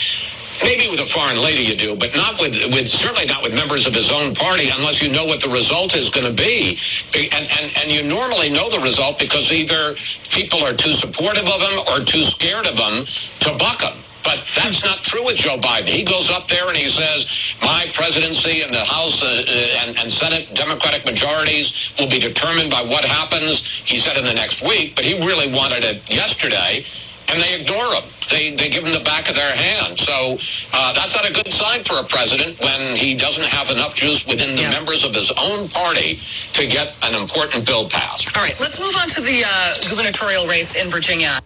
[0.62, 3.86] Maybe with a foreign lady you do, but not with, with certainly not with members
[3.86, 6.78] of his own party unless you know what the result is going to be.
[7.14, 9.94] And, and, and you normally know the result because either
[10.30, 13.04] people are too supportive of him or too scared of him
[13.40, 13.96] to buck him.
[14.24, 15.88] But that's not true with Joe Biden.
[15.88, 17.26] He goes up there and he says,
[17.60, 19.50] my presidency and the House uh, uh,
[19.82, 24.34] and, and Senate Democratic majorities will be determined by what happens, he said, in the
[24.34, 24.94] next week.
[24.94, 26.84] But he really wanted it yesterday
[27.32, 28.04] and they ignore him.
[28.30, 29.98] They, they give him the back of their hand.
[29.98, 30.36] So
[30.72, 34.26] uh, that's not a good sign for a president when he doesn't have enough juice
[34.26, 34.70] within the Yeah.
[34.70, 36.16] members of his own party
[36.52, 38.36] to get an important bill passed.
[38.36, 41.40] All right, let's move on to the uh, gubernatorial race in Virginia.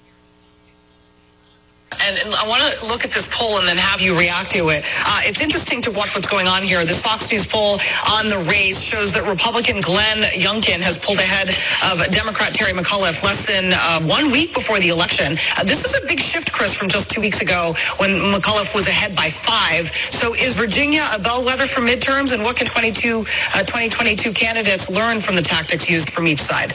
[2.04, 4.84] And, I want to look at this poll and then have you react to it.
[5.06, 6.84] Uh, it's interesting to watch what's going on here.
[6.84, 7.78] This Fox News poll
[8.08, 11.48] on the race shows that Republican Glenn Youngkin has pulled ahead
[11.86, 15.32] of Democrat Terry McAuliffe less than uh, one week before the election.
[15.56, 18.88] Uh, this is a big shift, Chris, from just two weeks ago when McAuliffe was
[18.88, 19.86] ahead by five.
[19.86, 22.34] So is Virginia a bellwether for midterms?
[22.34, 23.20] And what can 22,
[23.54, 26.74] uh, 2022 candidates learn from the tactics used from each side?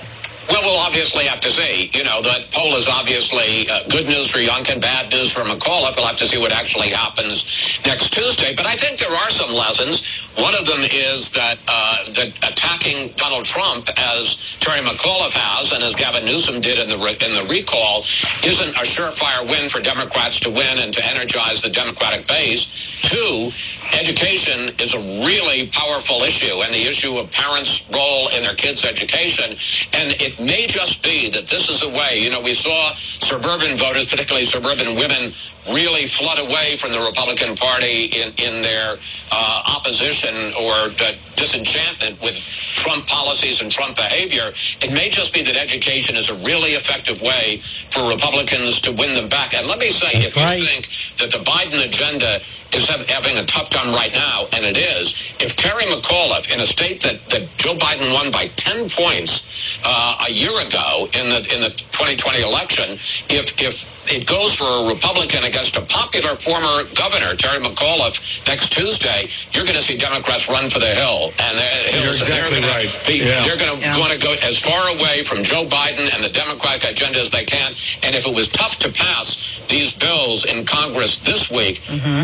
[0.50, 1.92] Well, we'll obviously have to see.
[1.94, 5.96] You know, that poll is obviously uh, good news for Youngkin, bad news for McAuliffe.
[5.96, 8.56] We'll have to see what actually happens next Tuesday.
[8.56, 10.30] But I think there are some lessons.
[10.40, 15.84] One of them is that uh, that attacking Donald Trump, as Terry McAuliffe has, and
[15.84, 18.00] as Gavin Newsom did in the re- in the recall,
[18.44, 22.66] isn't a surefire win for Democrats to win and to energize the Democratic base.
[23.04, 23.50] Two,
[23.98, 28.86] education is a really powerful issue, and the issue of parents' role in their kids'
[28.86, 29.52] education.
[29.94, 32.20] And it may just be that this is a way.
[32.20, 35.32] You know, we saw suburban voters, particularly suburban women,
[35.70, 38.98] really flood away from the Republican Party in in their
[39.32, 44.52] uh, opposition or uh, disenchantment with Trump policies and Trump behavior.
[44.82, 49.14] It may just be that education is a really effective way for Republicans to win
[49.14, 49.54] them back.
[49.54, 52.42] And let me say, That's if you think that the Biden agenda
[52.74, 56.60] is hav- having a tough time right now, and it is, if Terry McAuliffe, in
[56.60, 61.30] a state that, that Joe Biden won by 10 points uh, a year ago in
[61.30, 62.92] the in the 2020 election,
[63.30, 68.72] if if it goes for a Republican against a popular former governor, Terry McAuliffe, next
[68.72, 71.32] Tuesday, you're going to see Democrats run for the hill.
[71.44, 73.04] And they're, You're exactly they're gonna right.
[73.08, 73.44] Be, Yeah.
[73.44, 74.00] They're going to Yeah.
[74.00, 77.44] want to go as far away from Joe Biden and the Democratic agenda as they
[77.44, 77.74] can.
[78.04, 81.82] And if it was tough to pass these bills in Congress this week,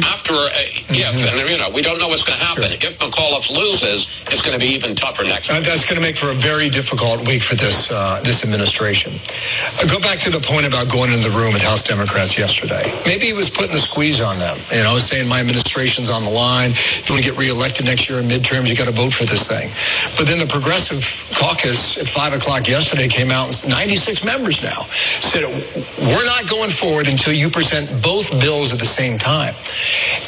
[0.08, 0.50] after uh,
[0.90, 2.72] if and you know we don't know what's going to happen.
[2.72, 5.66] If McAuliffe loses, it's going to be even tougher next Uh, week.
[5.66, 9.13] that's going to make for a very difficult week for this uh, this administration.
[9.82, 12.84] Uh, go back to the point about going into the room with House Democrats yesterday.
[13.06, 14.58] Maybe he was putting the squeeze on them.
[14.72, 16.72] You know, saying my administration's on the line.
[16.72, 19.26] If you want to get reelected next year in midterms, you got to vote for
[19.26, 19.70] this thing.
[20.18, 21.04] But then the Progressive
[21.38, 24.84] Caucus at five o'clock yesterday came out and 96 members now
[25.22, 25.44] said
[26.00, 29.54] we're not going forward until you present both bills at the same time.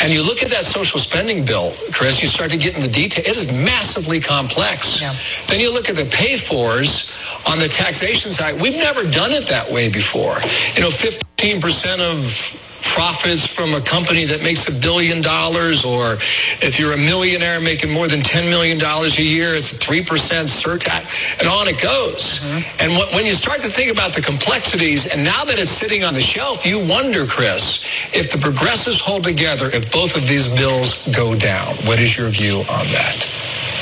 [0.01, 2.87] And you look at that social spending bill, Chris, you start to get in the
[2.87, 3.23] detail.
[3.25, 5.01] It is massively complex.
[5.01, 5.15] Yeah.
[5.47, 7.11] Then you look at the pay fors
[7.47, 8.59] on the taxation side.
[8.61, 10.35] We've never done it that way before.
[10.75, 16.13] You know, 15% of profits from a company that makes a billion dollars, or
[16.61, 20.03] if you're a millionaire making more than $10 million a year, it's a 3%
[20.49, 22.39] surtax, and on it goes.
[22.39, 22.81] Mm-hmm.
[22.81, 26.03] And wh- when you start to think about the complexities, and now that it's sitting
[26.03, 30.47] on the shelf, you wonder, Chris, if the progressives hold together, if both of these
[30.57, 31.67] bills go down.
[31.85, 33.38] What is your view on that?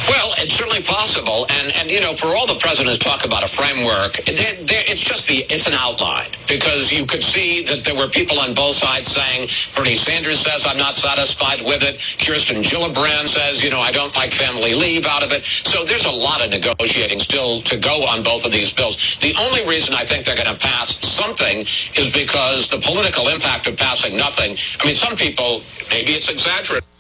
[0.07, 3.47] Well, it's certainly possible, and and you know, for all the presidents talk about a
[3.47, 7.95] framework, they they it's just the it's an outline because you could see that there
[7.95, 11.99] were people on both sides saying Bernie Sanders says I'm not satisfied with it.
[12.23, 15.43] Kirsten Gillibrand says you know I don't like family leave out of it.
[15.43, 19.17] So there's a lot of negotiating still to go on both of these bills.
[19.19, 21.59] The only reason I think they're going to pass something
[21.99, 24.55] is because the political impact of passing nothing.
[24.79, 26.96] I mean, some people maybe it's exaggerated.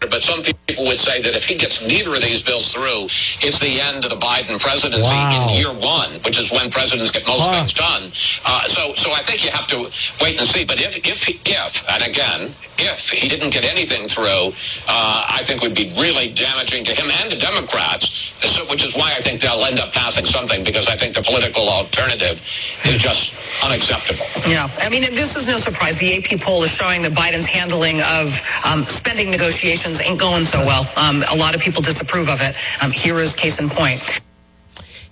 [0.00, 3.04] But some people would say that if he gets neither of these bills through,
[3.40, 5.48] it's the end of the Biden presidency Wow.
[5.48, 7.52] in year one, which is when presidents get most Huh.
[7.56, 8.12] things done.
[8.44, 9.88] Uh, so, so I think you have to
[10.20, 10.64] wait and see.
[10.64, 14.52] But if, if, if, and again, if he didn't get anything through,
[14.86, 18.32] uh, I think would be really damaging to him and to Democrats.
[18.44, 21.22] So, which is why I think they'll end up passing something because I think the
[21.22, 22.36] political alternative
[22.84, 23.32] is just
[23.64, 24.26] unacceptable.
[24.46, 25.98] Yeah, I mean, this is no surprise.
[25.98, 28.28] The AP poll is showing that Biden's handling of
[28.68, 30.84] um, spending negotiations ain't going so well.
[30.96, 32.56] Um, a lot of people disapprove of it.
[32.82, 34.20] Um, here is case in point.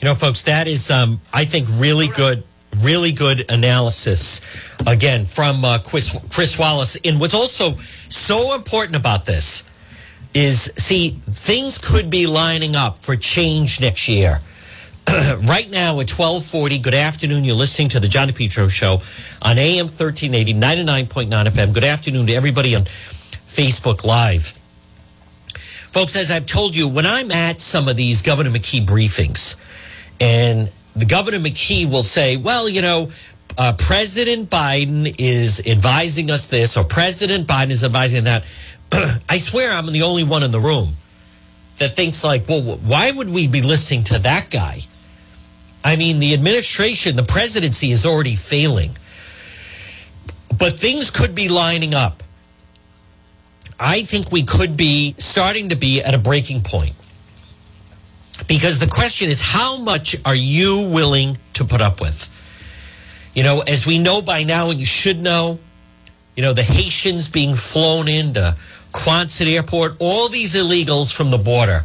[0.01, 2.43] You know, folks, that is, um, I think, really good,
[2.79, 4.41] really good analysis.
[4.87, 6.97] Again, from uh, Chris, Chris Wallace.
[7.05, 7.77] And what's also
[8.09, 9.65] so important about this
[10.35, 14.41] is, see, things could be lining up for change next year.
[15.43, 17.45] right now at 1240, good afternoon.
[17.45, 19.03] You're listening to the John DePetro Show
[19.43, 21.75] on AM 1380, 99.9 FM.
[21.75, 24.59] Good afternoon to everybody on Facebook Live.
[25.95, 29.55] Folks, as I've told you, when I'm at some of these Governor McKee briefings,
[30.21, 33.11] and the Governor McKee will say, well, you know,
[33.57, 38.45] uh, President Biden is advising us this, or President Biden is advising that.
[39.29, 40.95] I swear I'm the only one in the room
[41.79, 44.81] that thinks like, well, why would we be listening to that guy?
[45.85, 48.90] I mean, the administration, the presidency is already failing.
[50.59, 52.25] But things could be lining up.
[53.79, 56.94] I think we could be starting to be at a breaking point.
[58.48, 62.31] Because the question is, how much are you willing to put up with?
[63.35, 65.58] You know, as we know by now, and you should know,
[66.37, 68.56] you know, the Haitians being flown into
[68.92, 71.85] Quonset Airport, all these illegals from the border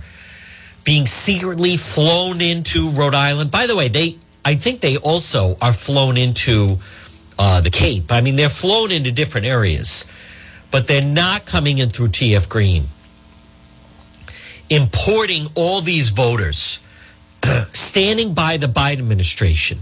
[0.83, 3.51] being secretly flown into Rhode Island.
[3.51, 6.79] By the way, they I think they also are flown into
[7.37, 8.11] uh, the Cape.
[8.11, 10.05] I mean, they're flown into different areas,
[10.71, 12.85] but they're not coming in through TF Green.
[14.69, 16.79] Importing all these voters,
[17.73, 19.79] standing by the Biden administration,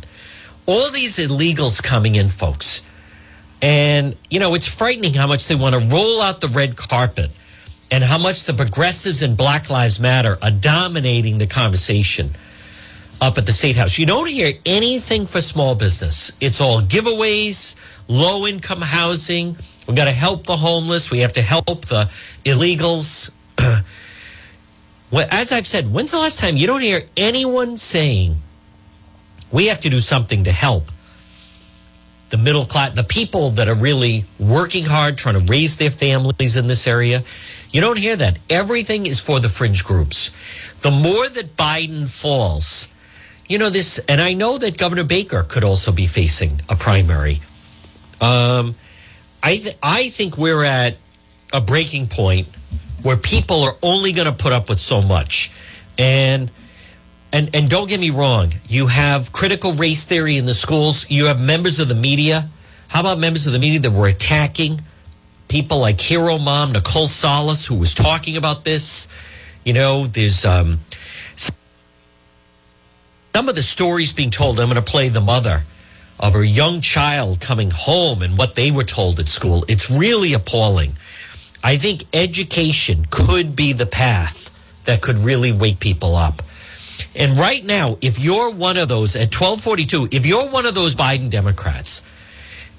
[0.66, 2.82] all these illegals coming in, folks.
[3.62, 7.32] And, you know, it's frightening how much they want to roll out the red carpet
[7.90, 12.32] and how much the progressives and Black Lives Matter are dominating the conversation
[13.22, 13.98] up at the State House.
[13.98, 16.32] You don't hear anything for small business.
[16.40, 17.76] It's all giveaways,
[18.08, 19.56] low income housing.
[19.88, 21.10] We got to help the homeless.
[21.10, 22.10] We have to help the
[22.44, 23.32] illegals.
[25.32, 28.36] as I've said, when's the last time you don't hear anyone saying
[29.52, 30.92] we have to do something to help
[32.30, 36.56] the middle class, the people that are really working hard, trying to raise their families
[36.56, 37.24] in this area?
[37.72, 38.38] You don't hear that.
[38.50, 40.32] Everything is for the fringe groups.
[40.82, 42.90] The more that Biden falls,
[43.48, 47.40] you know this, and I know that Governor Baker could also be facing a primary.
[48.20, 48.76] Um,
[49.44, 50.98] I th- I think we're at
[51.54, 52.48] a breaking point
[53.04, 55.52] where people are only going to put up with so much,
[55.98, 56.52] and
[57.32, 61.10] and and don't get me wrong, you have critical race theory in the schools.
[61.10, 62.50] You have members of the media.
[62.88, 64.82] How about members of the media that were attacking
[65.50, 69.08] people like Hero Mom Nicole Solas, who was talking about this?
[69.64, 70.80] You know, there's um,
[71.36, 71.56] some
[73.50, 74.60] of the stories being told.
[74.60, 75.64] I'm going to play the mother
[76.20, 79.64] of her young child coming home and what they were told at school.
[79.68, 80.94] It's really appalling.
[81.64, 84.52] I think education could be the path
[84.86, 86.42] that could really wake people up.
[87.16, 90.96] And right now, if you're one of those at 1242, if you're one of those
[90.96, 92.04] Biden Democrats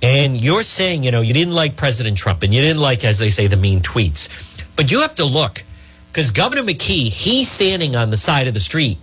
[0.02, 3.18] and you're saying, you know, you didn't like President Trump and you didn't like, as
[3.18, 4.28] they say, the mean tweets,
[4.76, 5.64] but you have to look
[6.12, 8.98] because Governor McKee, he's standing on the side of the street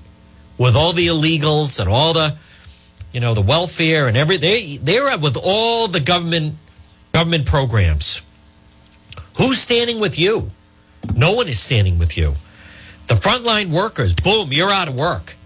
[0.58, 2.36] with all the illegals and all the,
[3.16, 6.56] you know, the welfare and every they they're with all the government
[7.14, 8.22] government programs.
[9.38, 10.52] Who's standing with you?
[11.16, 12.34] No one is standing with you.
[13.08, 15.38] The frontline workers, boom, you're out of work.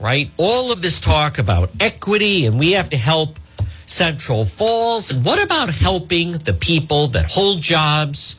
[0.00, 0.28] Right?
[0.38, 3.38] All of this talk about equity and we have to help
[3.86, 5.12] Central Falls.
[5.12, 8.34] And what about helping the people that hold jobs,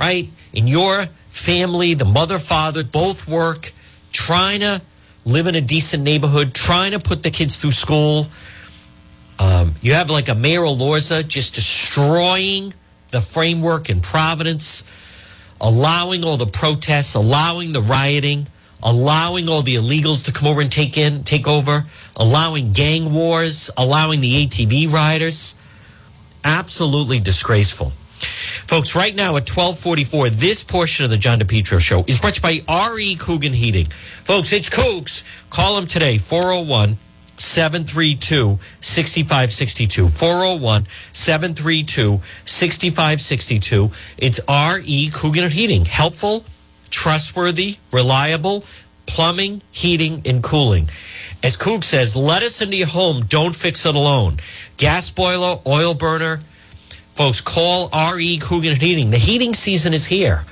[0.00, 0.28] right?
[0.52, 3.70] In your family, the mother, father both work,
[4.10, 4.82] trying to
[5.24, 8.26] live in a decent neighborhood, trying to put the kids through school.
[9.38, 12.74] Um, you have like a Mayor Elorza just destroying
[13.10, 14.84] the framework in Providence,
[15.60, 18.46] allowing all the protests, allowing the rioting,
[18.82, 21.84] allowing all the illegals to come over and take in, take over,
[22.16, 25.56] allowing gang wars, allowing the ATV riders.
[26.44, 27.92] Absolutely disgraceful.
[28.24, 32.52] Folks, right now at 1244, this portion of the John DePetro show is brought to
[32.52, 33.86] you by RE Coogan Heating.
[33.86, 35.24] Folks, it's Coogs.
[35.50, 36.98] Call them today, 401
[37.36, 40.08] 732 6562.
[40.08, 43.90] 401 732 6562.
[44.18, 45.84] It's RE Coogan Heating.
[45.84, 46.44] Helpful,
[46.90, 48.64] trustworthy, reliable
[49.06, 50.88] plumbing, heating, and cooling.
[51.42, 53.24] As Coog says, let us into your home.
[53.26, 54.38] Don't fix it alone.
[54.76, 56.40] Gas boiler, oil burner.
[57.14, 59.10] Folks, call RE Coogan Heating.
[59.10, 60.44] The heating season is here.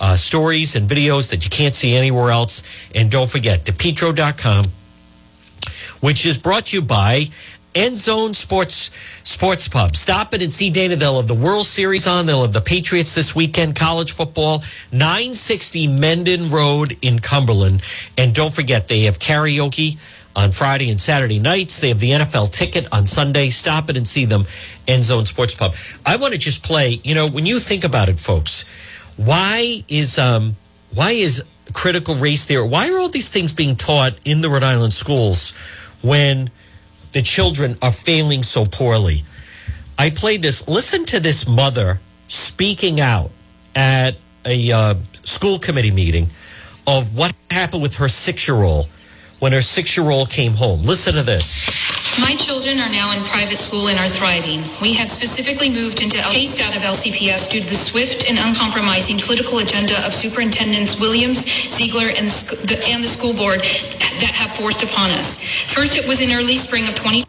[0.01, 2.63] uh, stories and videos that you can't see anywhere else.
[2.95, 4.65] And don't forget, depetro.com,
[6.01, 7.29] which is brought to you by
[7.79, 8.91] End Zone Sports
[9.23, 9.95] Sports Pub.
[9.95, 10.97] Stop it and see Dana.
[10.97, 12.27] They'll have the World Series on.
[12.27, 17.83] They'll have the Patriots this weekend, college football, 960 Mendon Road in Cumberland.
[18.17, 19.97] And don't forget, they have karaoke
[20.35, 21.79] on Friday and Saturday nights.
[21.79, 23.49] They have the NFL ticket on Sunday.
[23.49, 24.47] Stop it and see them.
[24.89, 25.73] End Zone Sports Pub.
[26.05, 28.65] I want to just play, you know, when you think about it, folks,
[29.17, 30.57] why is um
[30.95, 32.67] why is critical race theory?
[32.67, 35.53] Why are all these things being taught in the Rhode Island schools
[36.03, 36.51] when
[37.13, 39.25] the children are failing so poorly.
[39.99, 40.69] I played this.
[40.69, 43.31] Listen to this mother speaking out
[43.75, 44.95] at a uh,
[45.25, 46.29] school committee meeting
[46.87, 48.87] of what happened with her six year old
[49.41, 50.83] when her six year old came home.
[50.85, 51.88] Listen to this.
[52.21, 54.63] My children are now in private school and are thriving.
[54.83, 59.19] We had specifically moved into phased out of LCPS due to the swift and uncompromising
[59.19, 62.29] political agenda of Superintendents Williams, Ziegler, and
[62.67, 65.43] the, and the school board that have forced upon us.
[65.43, 67.25] First, it was in early spring of 2020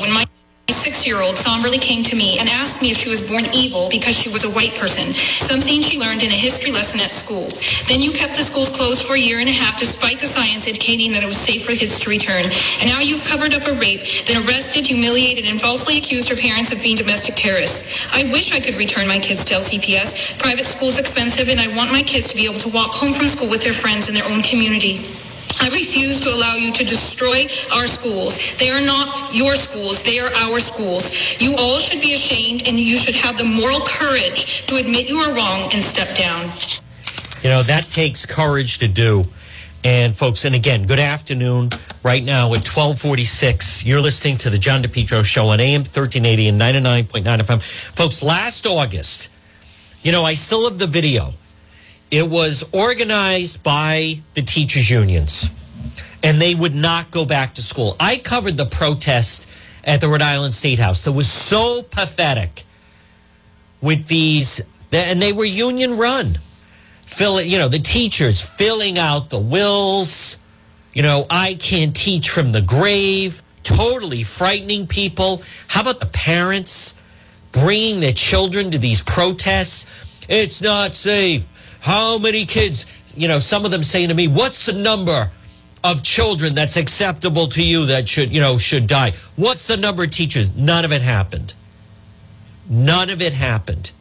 [0.00, 0.37] when my my
[0.72, 4.28] six-year-old somberly came to me and asked me if she was born evil because she
[4.28, 7.48] was a white person, something she learned in a history lesson at school.
[7.88, 10.66] Then you kept the schools closed for a year and a half despite the science
[10.66, 12.44] indicating that it was safe for kids to return.
[12.80, 16.72] And now you've covered up a rape, then arrested, humiliated, and falsely accused her parents
[16.72, 17.88] of being domestic terrorists.
[18.12, 20.38] I wish I could return my kids to LCPS.
[20.38, 23.12] Private school is expensive, and I want my kids to be able to walk home
[23.12, 25.04] from school with their friends in their own community.
[25.60, 27.42] I refuse to allow you to destroy
[27.74, 28.38] our schools.
[28.58, 30.02] They are not your schools.
[30.02, 31.40] They are our schools.
[31.40, 35.18] You all should be ashamed and you should have the moral courage to admit you
[35.18, 36.50] are wrong and step down.
[37.42, 39.24] You know, that takes courage to do.
[39.84, 41.70] And folks, and again, good afternoon.
[42.02, 46.60] Right now at 1246, you're listening to the John DePetro Show on AM 1380 and
[46.60, 47.62] 99.9 FM.
[47.96, 49.30] Folks, last August,
[50.02, 51.32] you know, I still have the video.
[52.10, 55.50] It was organized by the teachers' unions,
[56.22, 57.96] and they would not go back to school.
[58.00, 59.48] I covered the protest
[59.84, 62.64] at the Rhode Island State House that was so pathetic
[63.80, 66.38] with these, and they were union run.
[67.02, 70.38] Fill you know, the teachers filling out the wills.
[70.92, 73.42] You know, I can't teach from the grave.
[73.62, 75.42] Totally frightening people.
[75.68, 76.94] How about the parents
[77.52, 79.86] bringing their children to these protests?
[80.28, 81.48] It's not safe.
[81.80, 82.86] How many kids?
[83.16, 85.30] You know, some of them saying to me, "What's the number
[85.84, 89.12] of children that's acceptable to you that should, you know, should die?
[89.36, 91.54] What's the number of teachers?" None of it happened.
[92.68, 93.92] None of it happened.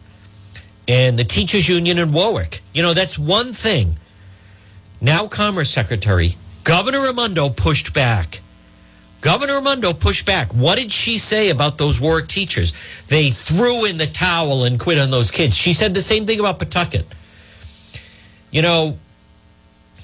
[0.88, 3.97] And the teachers union in Warwick, you know, that's one thing.
[5.01, 8.41] Now, Commerce Secretary Governor Raimondo pushed back.
[9.21, 10.53] Governor Raimondo pushed back.
[10.53, 12.73] What did she say about those Warwick teachers?
[13.07, 15.55] They threw in the towel and quit on those kids.
[15.55, 17.07] She said the same thing about Pawtucket.
[18.51, 18.97] You know,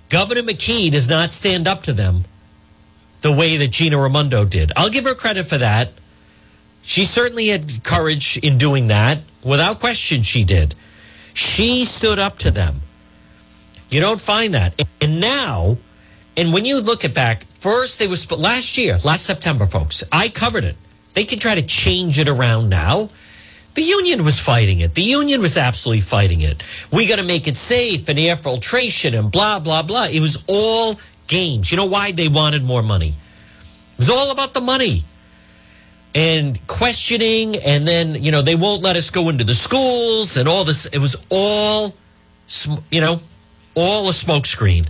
[0.10, 2.26] Governor McKee does not stand up to them
[3.22, 4.72] the way that Gina Raimondo did.
[4.76, 5.92] I'll give her credit for that.
[6.82, 9.20] She certainly had courage in doing that.
[9.44, 10.76] Without question, she did.
[11.34, 12.82] She stood up to them.
[13.90, 14.80] You don't find that.
[15.02, 15.78] And now,
[16.36, 20.04] and when you look at back, first they was last year, last September, folks.
[20.12, 20.76] I covered it.
[21.14, 23.10] They can try to change it around now.
[23.76, 24.94] The union was fighting it.
[24.94, 26.62] The union was absolutely fighting it.
[26.92, 30.06] We got to make it safe and air filtration and blah, blah, blah.
[30.06, 31.72] It was all games.
[31.72, 32.12] You know why?
[32.12, 33.10] They wanted more money.
[33.10, 35.04] It was all about the money
[36.14, 37.56] and questioning.
[37.58, 40.86] And then, you know, they won't let us go into the schools and all this.
[40.86, 41.96] It was all,
[42.92, 43.20] you know,
[43.74, 44.88] all a smokescreen.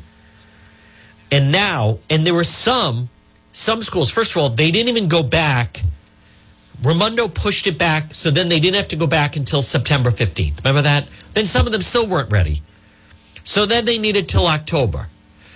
[1.31, 3.09] And now, and there were some,
[3.53, 5.81] some schools, first of all, they didn't even go back
[6.84, 10.63] Raimondo pushed it back, so then they didn't have to go back until September 15th.
[10.63, 11.07] Remember that?
[11.34, 12.61] Then some of them still weren't ready.
[13.45, 15.07] So then they needed till October.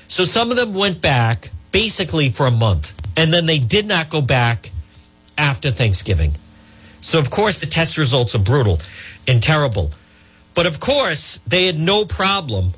[0.07, 4.09] So some of them went back basically for a month, and then they did not
[4.09, 4.71] go back
[5.37, 6.33] after Thanksgiving.
[7.01, 8.79] So, of course, the test results are brutal
[9.27, 9.91] and terrible.
[10.55, 12.73] But of course, they had no problem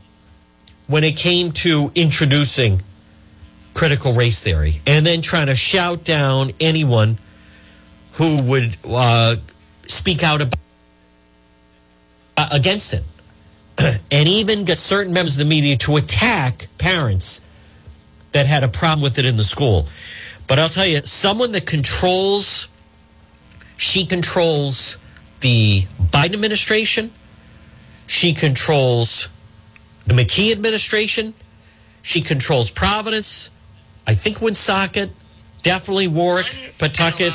[0.88, 2.82] when it came to introducing
[3.74, 7.18] critical race theory and then trying to shout down anyone
[8.14, 9.36] who would uh,
[9.84, 10.60] speak out about,
[12.38, 13.04] uh, against it,
[14.12, 17.46] and even get certain members of the media to attack parents
[18.32, 19.88] that had a problem with it in the school.
[20.48, 22.68] But I'll tell you, someone that controls,
[23.78, 24.98] she controls
[25.42, 27.12] the Biden administration,
[28.08, 29.30] she controls
[30.06, 31.34] the McKee administration,
[32.02, 33.52] she controls Providence,
[34.08, 35.12] I think Woonsocket,
[35.62, 37.34] definitely Warwick, Pawtucket,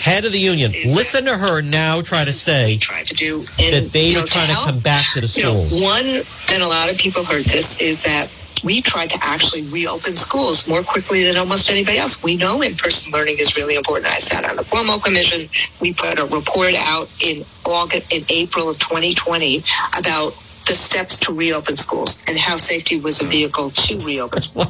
[0.00, 0.72] head of the union.
[0.84, 4.54] Listen to her now try to say try to do that they are trying to
[4.54, 5.74] come back to the schools.
[5.74, 9.18] You know, one, and a lot of people heard this, is that we tried to
[9.22, 12.22] actually reopen schools more quickly than almost anybody else.
[12.22, 14.12] We know in-person learning is really important.
[14.12, 15.48] I sat on the Cuomo Commission.
[15.80, 19.62] We put a report out in August, in April of 2020
[19.96, 20.32] about
[20.68, 24.68] the steps to reopen schools and how safety was a vehicle to reopen schools.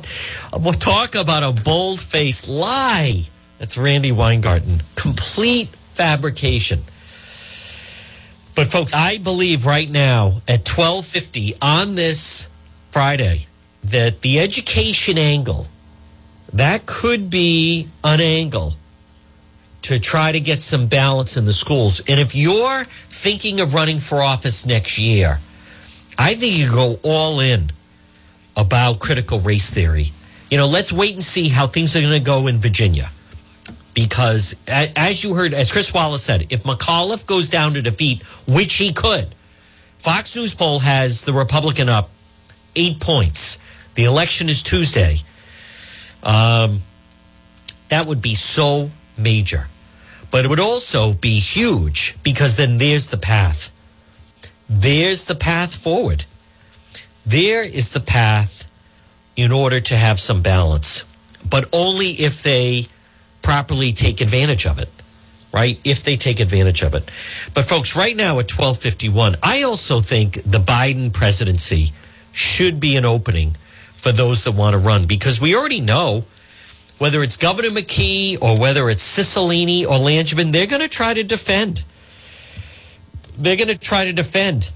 [0.59, 3.24] We'll talk about a bold faced lie.
[3.59, 4.80] That's Randi Weingarten.
[4.94, 6.80] Complete fabrication.
[8.55, 12.49] But folks, I believe right now at 1250 on this
[12.90, 13.46] Friday
[13.84, 15.66] that the education angle
[16.53, 18.74] that could be an angle
[19.82, 22.01] to try to get some balance in the schools.
[22.09, 25.38] And if you're thinking of running for office next year,
[26.19, 27.71] I think you go all in
[28.57, 30.11] about critical race theory.
[30.51, 33.11] You know, let's wait and see how things are going to go in Virginia.
[33.95, 38.75] Because as you heard, as Chris Wallace said, if McAuliffe goes down to defeat, which
[38.75, 39.35] he could,
[39.97, 42.11] Fox News poll has the Republican up
[42.77, 43.59] eight points.
[43.95, 45.19] The election is Tuesday.
[46.23, 46.81] Um,
[47.89, 49.66] that would be so major.
[50.31, 53.75] But it would also be huge because then there's the path.
[54.69, 56.25] There's the path forward.
[57.25, 58.71] There is the path
[59.37, 61.05] in order to have some balance,
[61.49, 62.87] but only if they
[63.43, 64.89] properly take advantage of it,
[65.53, 65.79] right?
[65.85, 67.11] If they take advantage of it.
[67.55, 71.93] But folks, right now at 1251, I also think the Biden presidency
[72.33, 73.57] should be an opening
[73.93, 76.25] for those that want to run because we already know
[76.99, 81.23] whether it's Governor McKee or whether it's Cicilline or Langevin, they're going to try to
[81.23, 81.85] defend.
[83.39, 84.72] They're going to try to defend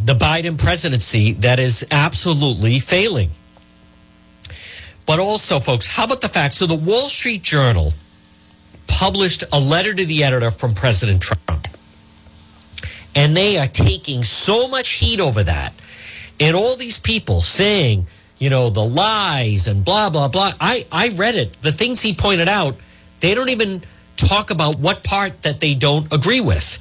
[0.00, 3.30] the Biden presidency that is absolutely failing.
[5.06, 6.54] But also, folks, how about the fact?
[6.54, 7.94] So, the Wall Street Journal
[8.86, 11.66] published a letter to the editor from President Trump.
[13.14, 15.72] And they are taking so much heat over that.
[16.38, 18.06] And all these people saying,
[18.38, 20.52] you know, the lies and blah, blah, blah.
[20.60, 21.54] I, I read it.
[21.54, 22.76] The things he pointed out,
[23.20, 23.82] they don't even
[24.16, 26.78] talk about what part that they don't agree with.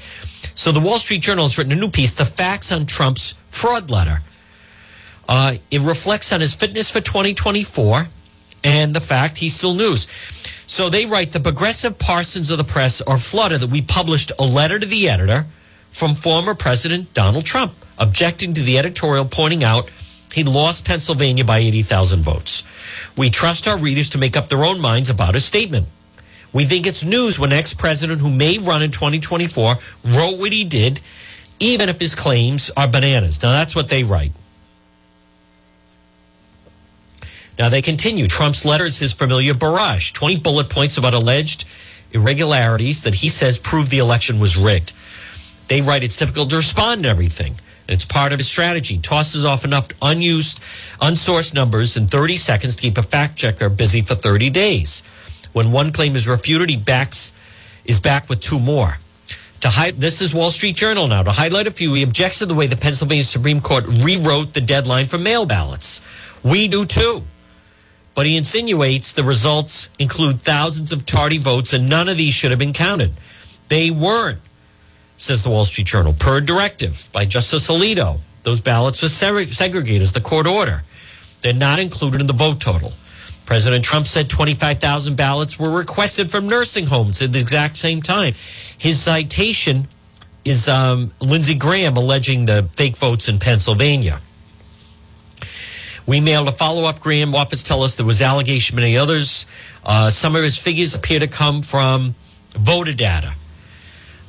[0.57, 3.91] So the Wall Street Journal has written a new piece, The Facts on Trump's Fraud
[3.91, 4.21] Letter.
[5.29, 8.07] Uh, it reflects on his fitness for 2024
[8.63, 10.07] and the fact he's still news.
[10.65, 14.43] So they write the progressive parsons of the press are flooded that we published a
[14.43, 15.45] letter to the editor
[15.91, 19.91] from former President Donald Trump objecting to the editorial pointing out
[20.33, 22.63] he lost Pennsylvania by 80,000 votes.
[23.15, 25.87] We trust our readers to make up their own minds about his statement.
[26.57, 30.63] We think it's news when ex president who may run in 2024 wrote what he
[30.63, 31.01] did,
[31.59, 33.43] even if his claims are bananas.
[33.43, 34.31] Now, that's what they write.
[37.59, 38.25] Now, they continue.
[38.25, 41.65] Trump's letter is his familiar barrage 20 bullet points about alleged
[42.11, 44.93] irregularities that he says prove the election was rigged.
[45.67, 47.53] They write it's difficult to respond to everything.
[47.87, 48.97] It's part of his strategy.
[48.97, 50.59] Tosses off enough unused,
[50.99, 55.03] unsourced numbers in 30 seconds to keep a fact checker busy for 30 days.
[55.57, 57.33] When one claim is refuted, he backs
[57.83, 58.99] is back with two more.
[59.61, 61.23] To hide, this is Wall Street Journal now.
[61.23, 64.61] To highlight a few, he objects to the way the Pennsylvania Supreme Court rewrote the
[64.61, 65.99] deadline for mail ballots.
[66.43, 67.23] We do too.
[68.13, 72.51] But he insinuates the results include thousands of tardy votes and none of these should
[72.51, 73.13] have been counted.
[73.67, 74.41] They weren't
[75.17, 76.13] says the Wall Street Journal.
[76.13, 80.83] Per directive by Justice Alito, those ballots were segregated as the court order.
[81.41, 82.93] They're not included in the vote total.
[83.47, 88.33] President Trump said 25,000 ballots were requested from nursing homes at the exact same time.
[88.77, 89.87] His citation
[90.43, 94.19] is um, Lindsey Graham alleging the fake votes in Pennsylvania.
[96.05, 96.99] We mailed a follow up.
[96.99, 99.47] Graham office tell us there was allegation, many others.
[99.85, 102.15] Uh, some of his figures appear to come from
[102.49, 103.33] voter data.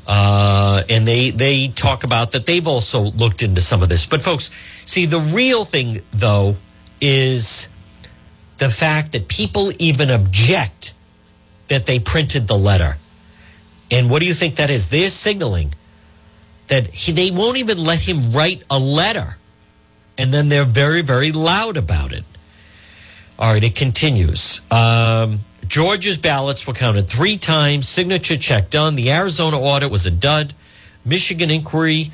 [0.06, 4.06] Uh, and they they talk about that they've also looked into some of this.
[4.06, 4.50] But folks,
[4.86, 6.56] see the real thing though
[7.00, 7.68] is
[8.58, 10.94] the fact that people even object
[11.68, 12.96] that they printed the letter.
[13.90, 14.88] And what do you think that is?
[14.88, 15.74] They're signaling
[16.66, 19.38] that he, they won't even let him write a letter.
[20.16, 22.24] And then they're very, very loud about it.
[23.38, 24.60] All right, it continues.
[24.70, 28.96] Um, Georgia's ballots were counted three times, signature check done.
[28.96, 30.54] The Arizona audit was a dud.
[31.04, 32.10] Michigan inquiry,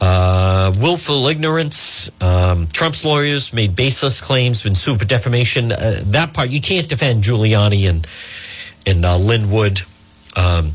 [0.00, 2.10] uh, willful ignorance.
[2.20, 5.72] Um, Trump's lawyers made baseless claims, been sued for defamation.
[5.72, 8.06] Uh, that part, you can't defend Giuliani and,
[8.86, 9.80] and uh, Lin Wood.
[10.36, 10.72] Um,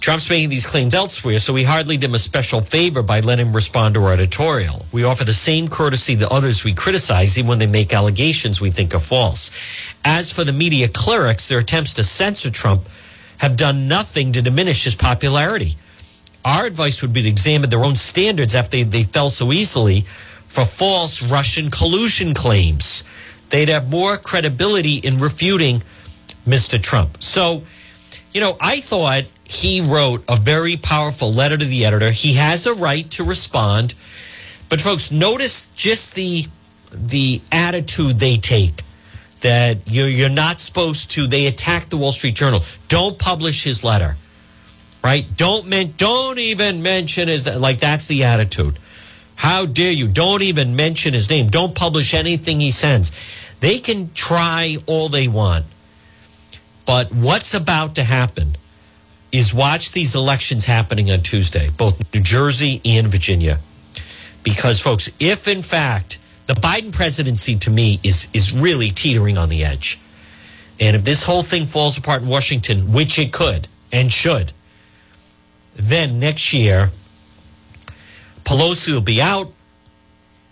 [0.00, 3.46] Trump's making these claims elsewhere, so we hardly did him a special favor by letting
[3.46, 4.86] him respond to our editorial.
[4.90, 8.70] We offer the same courtesy to others we criticize, even when they make allegations we
[8.70, 9.52] think are false.
[10.04, 12.88] As for the media clerics, their attempts to censor Trump
[13.38, 15.76] have done nothing to diminish his popularity.
[16.44, 20.02] Our advice would be to examine their own standards after they, they fell so easily
[20.46, 23.04] for false Russian collusion claims.
[23.50, 25.82] They'd have more credibility in refuting
[26.46, 26.82] Mr.
[26.82, 27.22] Trump.
[27.22, 27.62] So,
[28.32, 32.10] you know, I thought he wrote a very powerful letter to the editor.
[32.10, 33.94] He has a right to respond.
[34.68, 36.46] But folks, notice just the
[36.90, 38.82] the attitude they take
[39.40, 42.62] that you're, you're not supposed to they attack the Wall Street Journal.
[42.88, 44.16] Don't publish his letter.
[45.02, 45.26] Right?
[45.36, 48.78] Don't men, don't even mention his like that's the attitude.
[49.36, 50.08] How dare you?
[50.08, 51.48] Don't even mention his name.
[51.48, 53.12] Don't publish anything he sends.
[53.60, 55.64] They can try all they want.
[56.84, 58.56] But what's about to happen
[59.30, 63.60] is watch these elections happening on Tuesday, both New Jersey and Virginia.
[64.42, 69.50] Because, folks, if in fact the Biden presidency to me is, is really teetering on
[69.50, 70.00] the edge,
[70.80, 74.52] and if this whole thing falls apart in Washington, which it could and should,
[75.78, 76.90] then next year,
[78.44, 79.52] Pelosi will be out.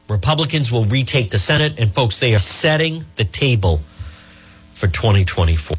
[0.09, 1.79] Republicans will retake the Senate.
[1.79, 3.81] And folks, they are setting the table
[4.73, 5.77] for 2024.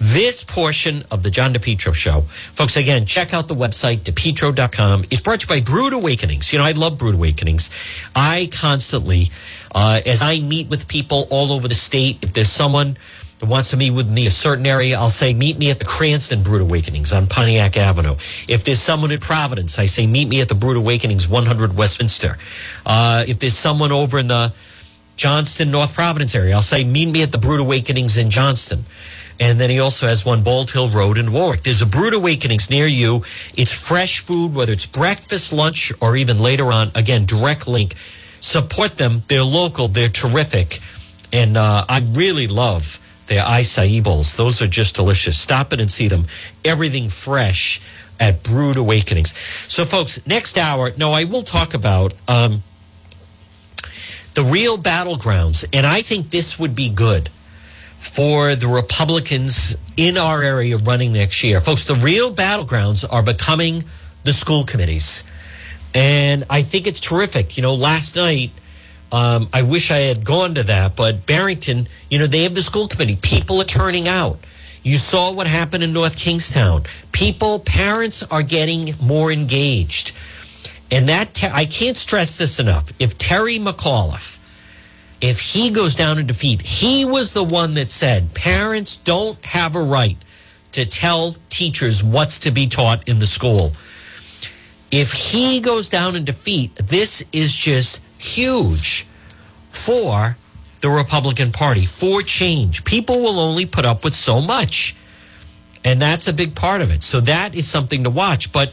[0.00, 5.04] This portion of the John DePetro show, folks, again, check out the website, depetro.com.
[5.04, 6.52] It's brought to you by Brewed Awakenings.
[6.52, 7.70] You know, I love Brewed Awakenings.
[8.14, 9.30] I constantly,
[9.74, 12.98] uh, as I meet with people all over the state, if there's someone
[13.44, 15.84] that wants to meet with me a certain area, I'll say, meet me at the
[15.84, 18.14] Cranston Brewed Awakenings on Pontiac Avenue.
[18.48, 22.38] If there's someone in Providence, I say, meet me at the Brewed Awakenings, 100 Westminster.
[22.86, 24.54] Uh, if there's someone over in the
[25.16, 28.84] Johnston, North Providence area, I'll say, meet me at the Brewed Awakenings in Johnston.
[29.38, 31.64] And then he also has one Bald Hill Road in Warwick.
[31.64, 33.24] There's a Brewed Awakenings near you.
[33.58, 36.92] It's fresh food, whether it's breakfast, lunch, or even later on.
[36.94, 37.94] Again, direct link.
[37.96, 39.22] Support them.
[39.28, 39.88] They're local.
[39.88, 40.78] They're terrific.
[41.30, 44.36] And uh, I really love their acai.
[44.36, 45.38] Those are just delicious.
[45.38, 46.26] Stop it and see them.
[46.64, 47.80] Everything fresh
[48.20, 49.36] at Brewed Awakenings.
[49.36, 52.62] So, folks, next hour, no, I will talk about um,
[54.34, 55.64] the real battlegrounds.
[55.72, 57.28] And I think this would be good
[57.98, 61.60] for the Republicans in our area running next year.
[61.60, 63.84] Folks, the real battlegrounds are becoming
[64.24, 65.24] the school committees.
[65.94, 67.56] And I think it's terrific.
[67.56, 68.50] You know, last night,
[69.14, 72.62] um, I wish I had gone to that, but Barrington, you know, they have the
[72.62, 73.16] school committee.
[73.22, 74.40] People are turning out.
[74.82, 76.82] You saw what happened in North Kingstown.
[77.12, 80.16] People, parents are getting more engaged.
[80.90, 82.92] And that, I can't stress this enough.
[83.00, 84.40] If Terry McAuliffe,
[85.20, 89.76] if he goes down in defeat, he was the one that said parents don't have
[89.76, 90.18] a right
[90.72, 93.74] to tell teachers what's to be taught in the school.
[94.90, 99.06] If he goes down in defeat, this is just huge
[99.70, 100.36] for
[100.80, 102.84] the Republican Party, for change.
[102.84, 104.94] People will only put up with so much.
[105.84, 107.02] And that's a big part of it.
[107.02, 108.52] So that is something to watch.
[108.52, 108.72] But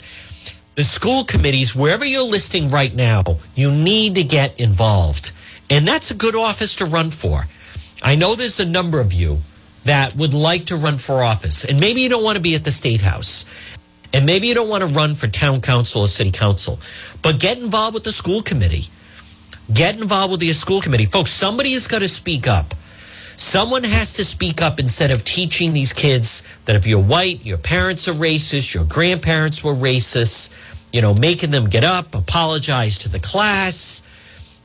[0.76, 3.24] the school committees, wherever you're listing right now,
[3.56, 5.32] you need to get involved.
[5.70, 7.48] And that's a good office to run for.
[8.04, 9.40] I know there's a number of you
[9.86, 12.64] that would like to run for office, and maybe you don't want to be at
[12.64, 13.46] the state house,
[14.14, 16.80] and maybe you don't want to run for town council or city council,
[17.22, 18.86] but get involved with the school committee.
[19.74, 21.06] Get involved with the school committee.
[21.06, 22.74] Folks, somebody has got to speak up.
[23.38, 27.58] Someone has to speak up instead of teaching these kids that if you're white, your
[27.58, 30.52] parents are racist, your grandparents were racist,
[30.92, 34.04] you know, making them get up, apologize to the class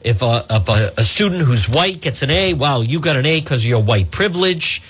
[0.06, 3.26] if a, if a, a student who's white gets an A, well, you got an
[3.26, 4.80] A because of your white privilege.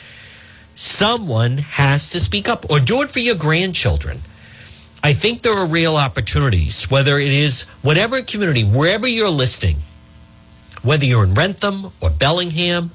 [0.75, 4.19] Someone has to speak up or do it for your grandchildren.
[5.03, 9.77] I think there are real opportunities, whether it is whatever community, wherever you're listing,
[10.83, 12.91] whether you're in Wrentham or Bellingham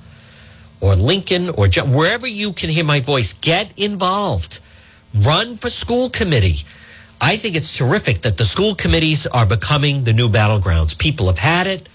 [0.79, 4.59] or Lincoln or wherever you can hear my voice, get involved.
[5.13, 6.63] Run for school committee.
[7.19, 10.97] I think it's terrific that the school committees are becoming the new battlegrounds.
[10.97, 11.87] People have had it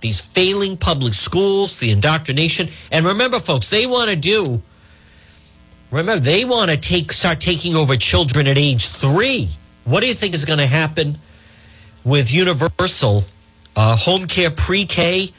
[0.00, 2.68] these failing public schools, the indoctrination.
[2.92, 4.62] And remember, folks, they want to do,
[5.90, 9.48] remember, they want to take start taking over children at age three.
[9.84, 11.18] What do you think is going to happen
[12.04, 13.24] with universal
[13.76, 15.30] uh, home care pre K?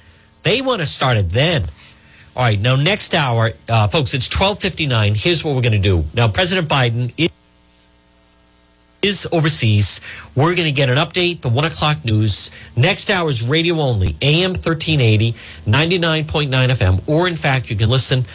[0.44, 1.64] They want to start it then.
[2.36, 5.16] All right, now next hour, uh, folks, it's twelve fifty nine.
[5.16, 6.06] Here's what we're going to do.
[6.14, 7.12] Now, President Biden
[9.02, 10.02] is overseas.
[10.36, 12.52] We're going to get an update, the one o'clock news.
[12.76, 15.34] Next hour is radio only, AM 1380,
[15.66, 18.26] 99.9 FM, or in fact, you can listen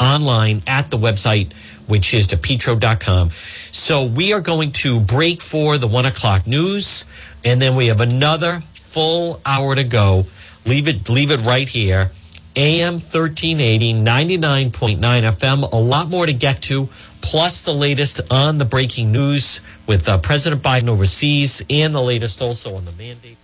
[0.00, 1.52] online at the website,
[1.86, 3.30] which is depetro.com.
[3.30, 7.04] So we are going to break for the one o'clock news,
[7.44, 10.24] and then we have another full hour to go.
[10.66, 12.10] Leave it, leave it right here.
[12.54, 15.72] AM 1380, 99.9 FM.
[15.72, 16.88] A lot more to get to
[17.22, 22.42] plus the latest on the breaking news with uh, President Biden overseas and the latest
[22.42, 23.38] also on the mandate.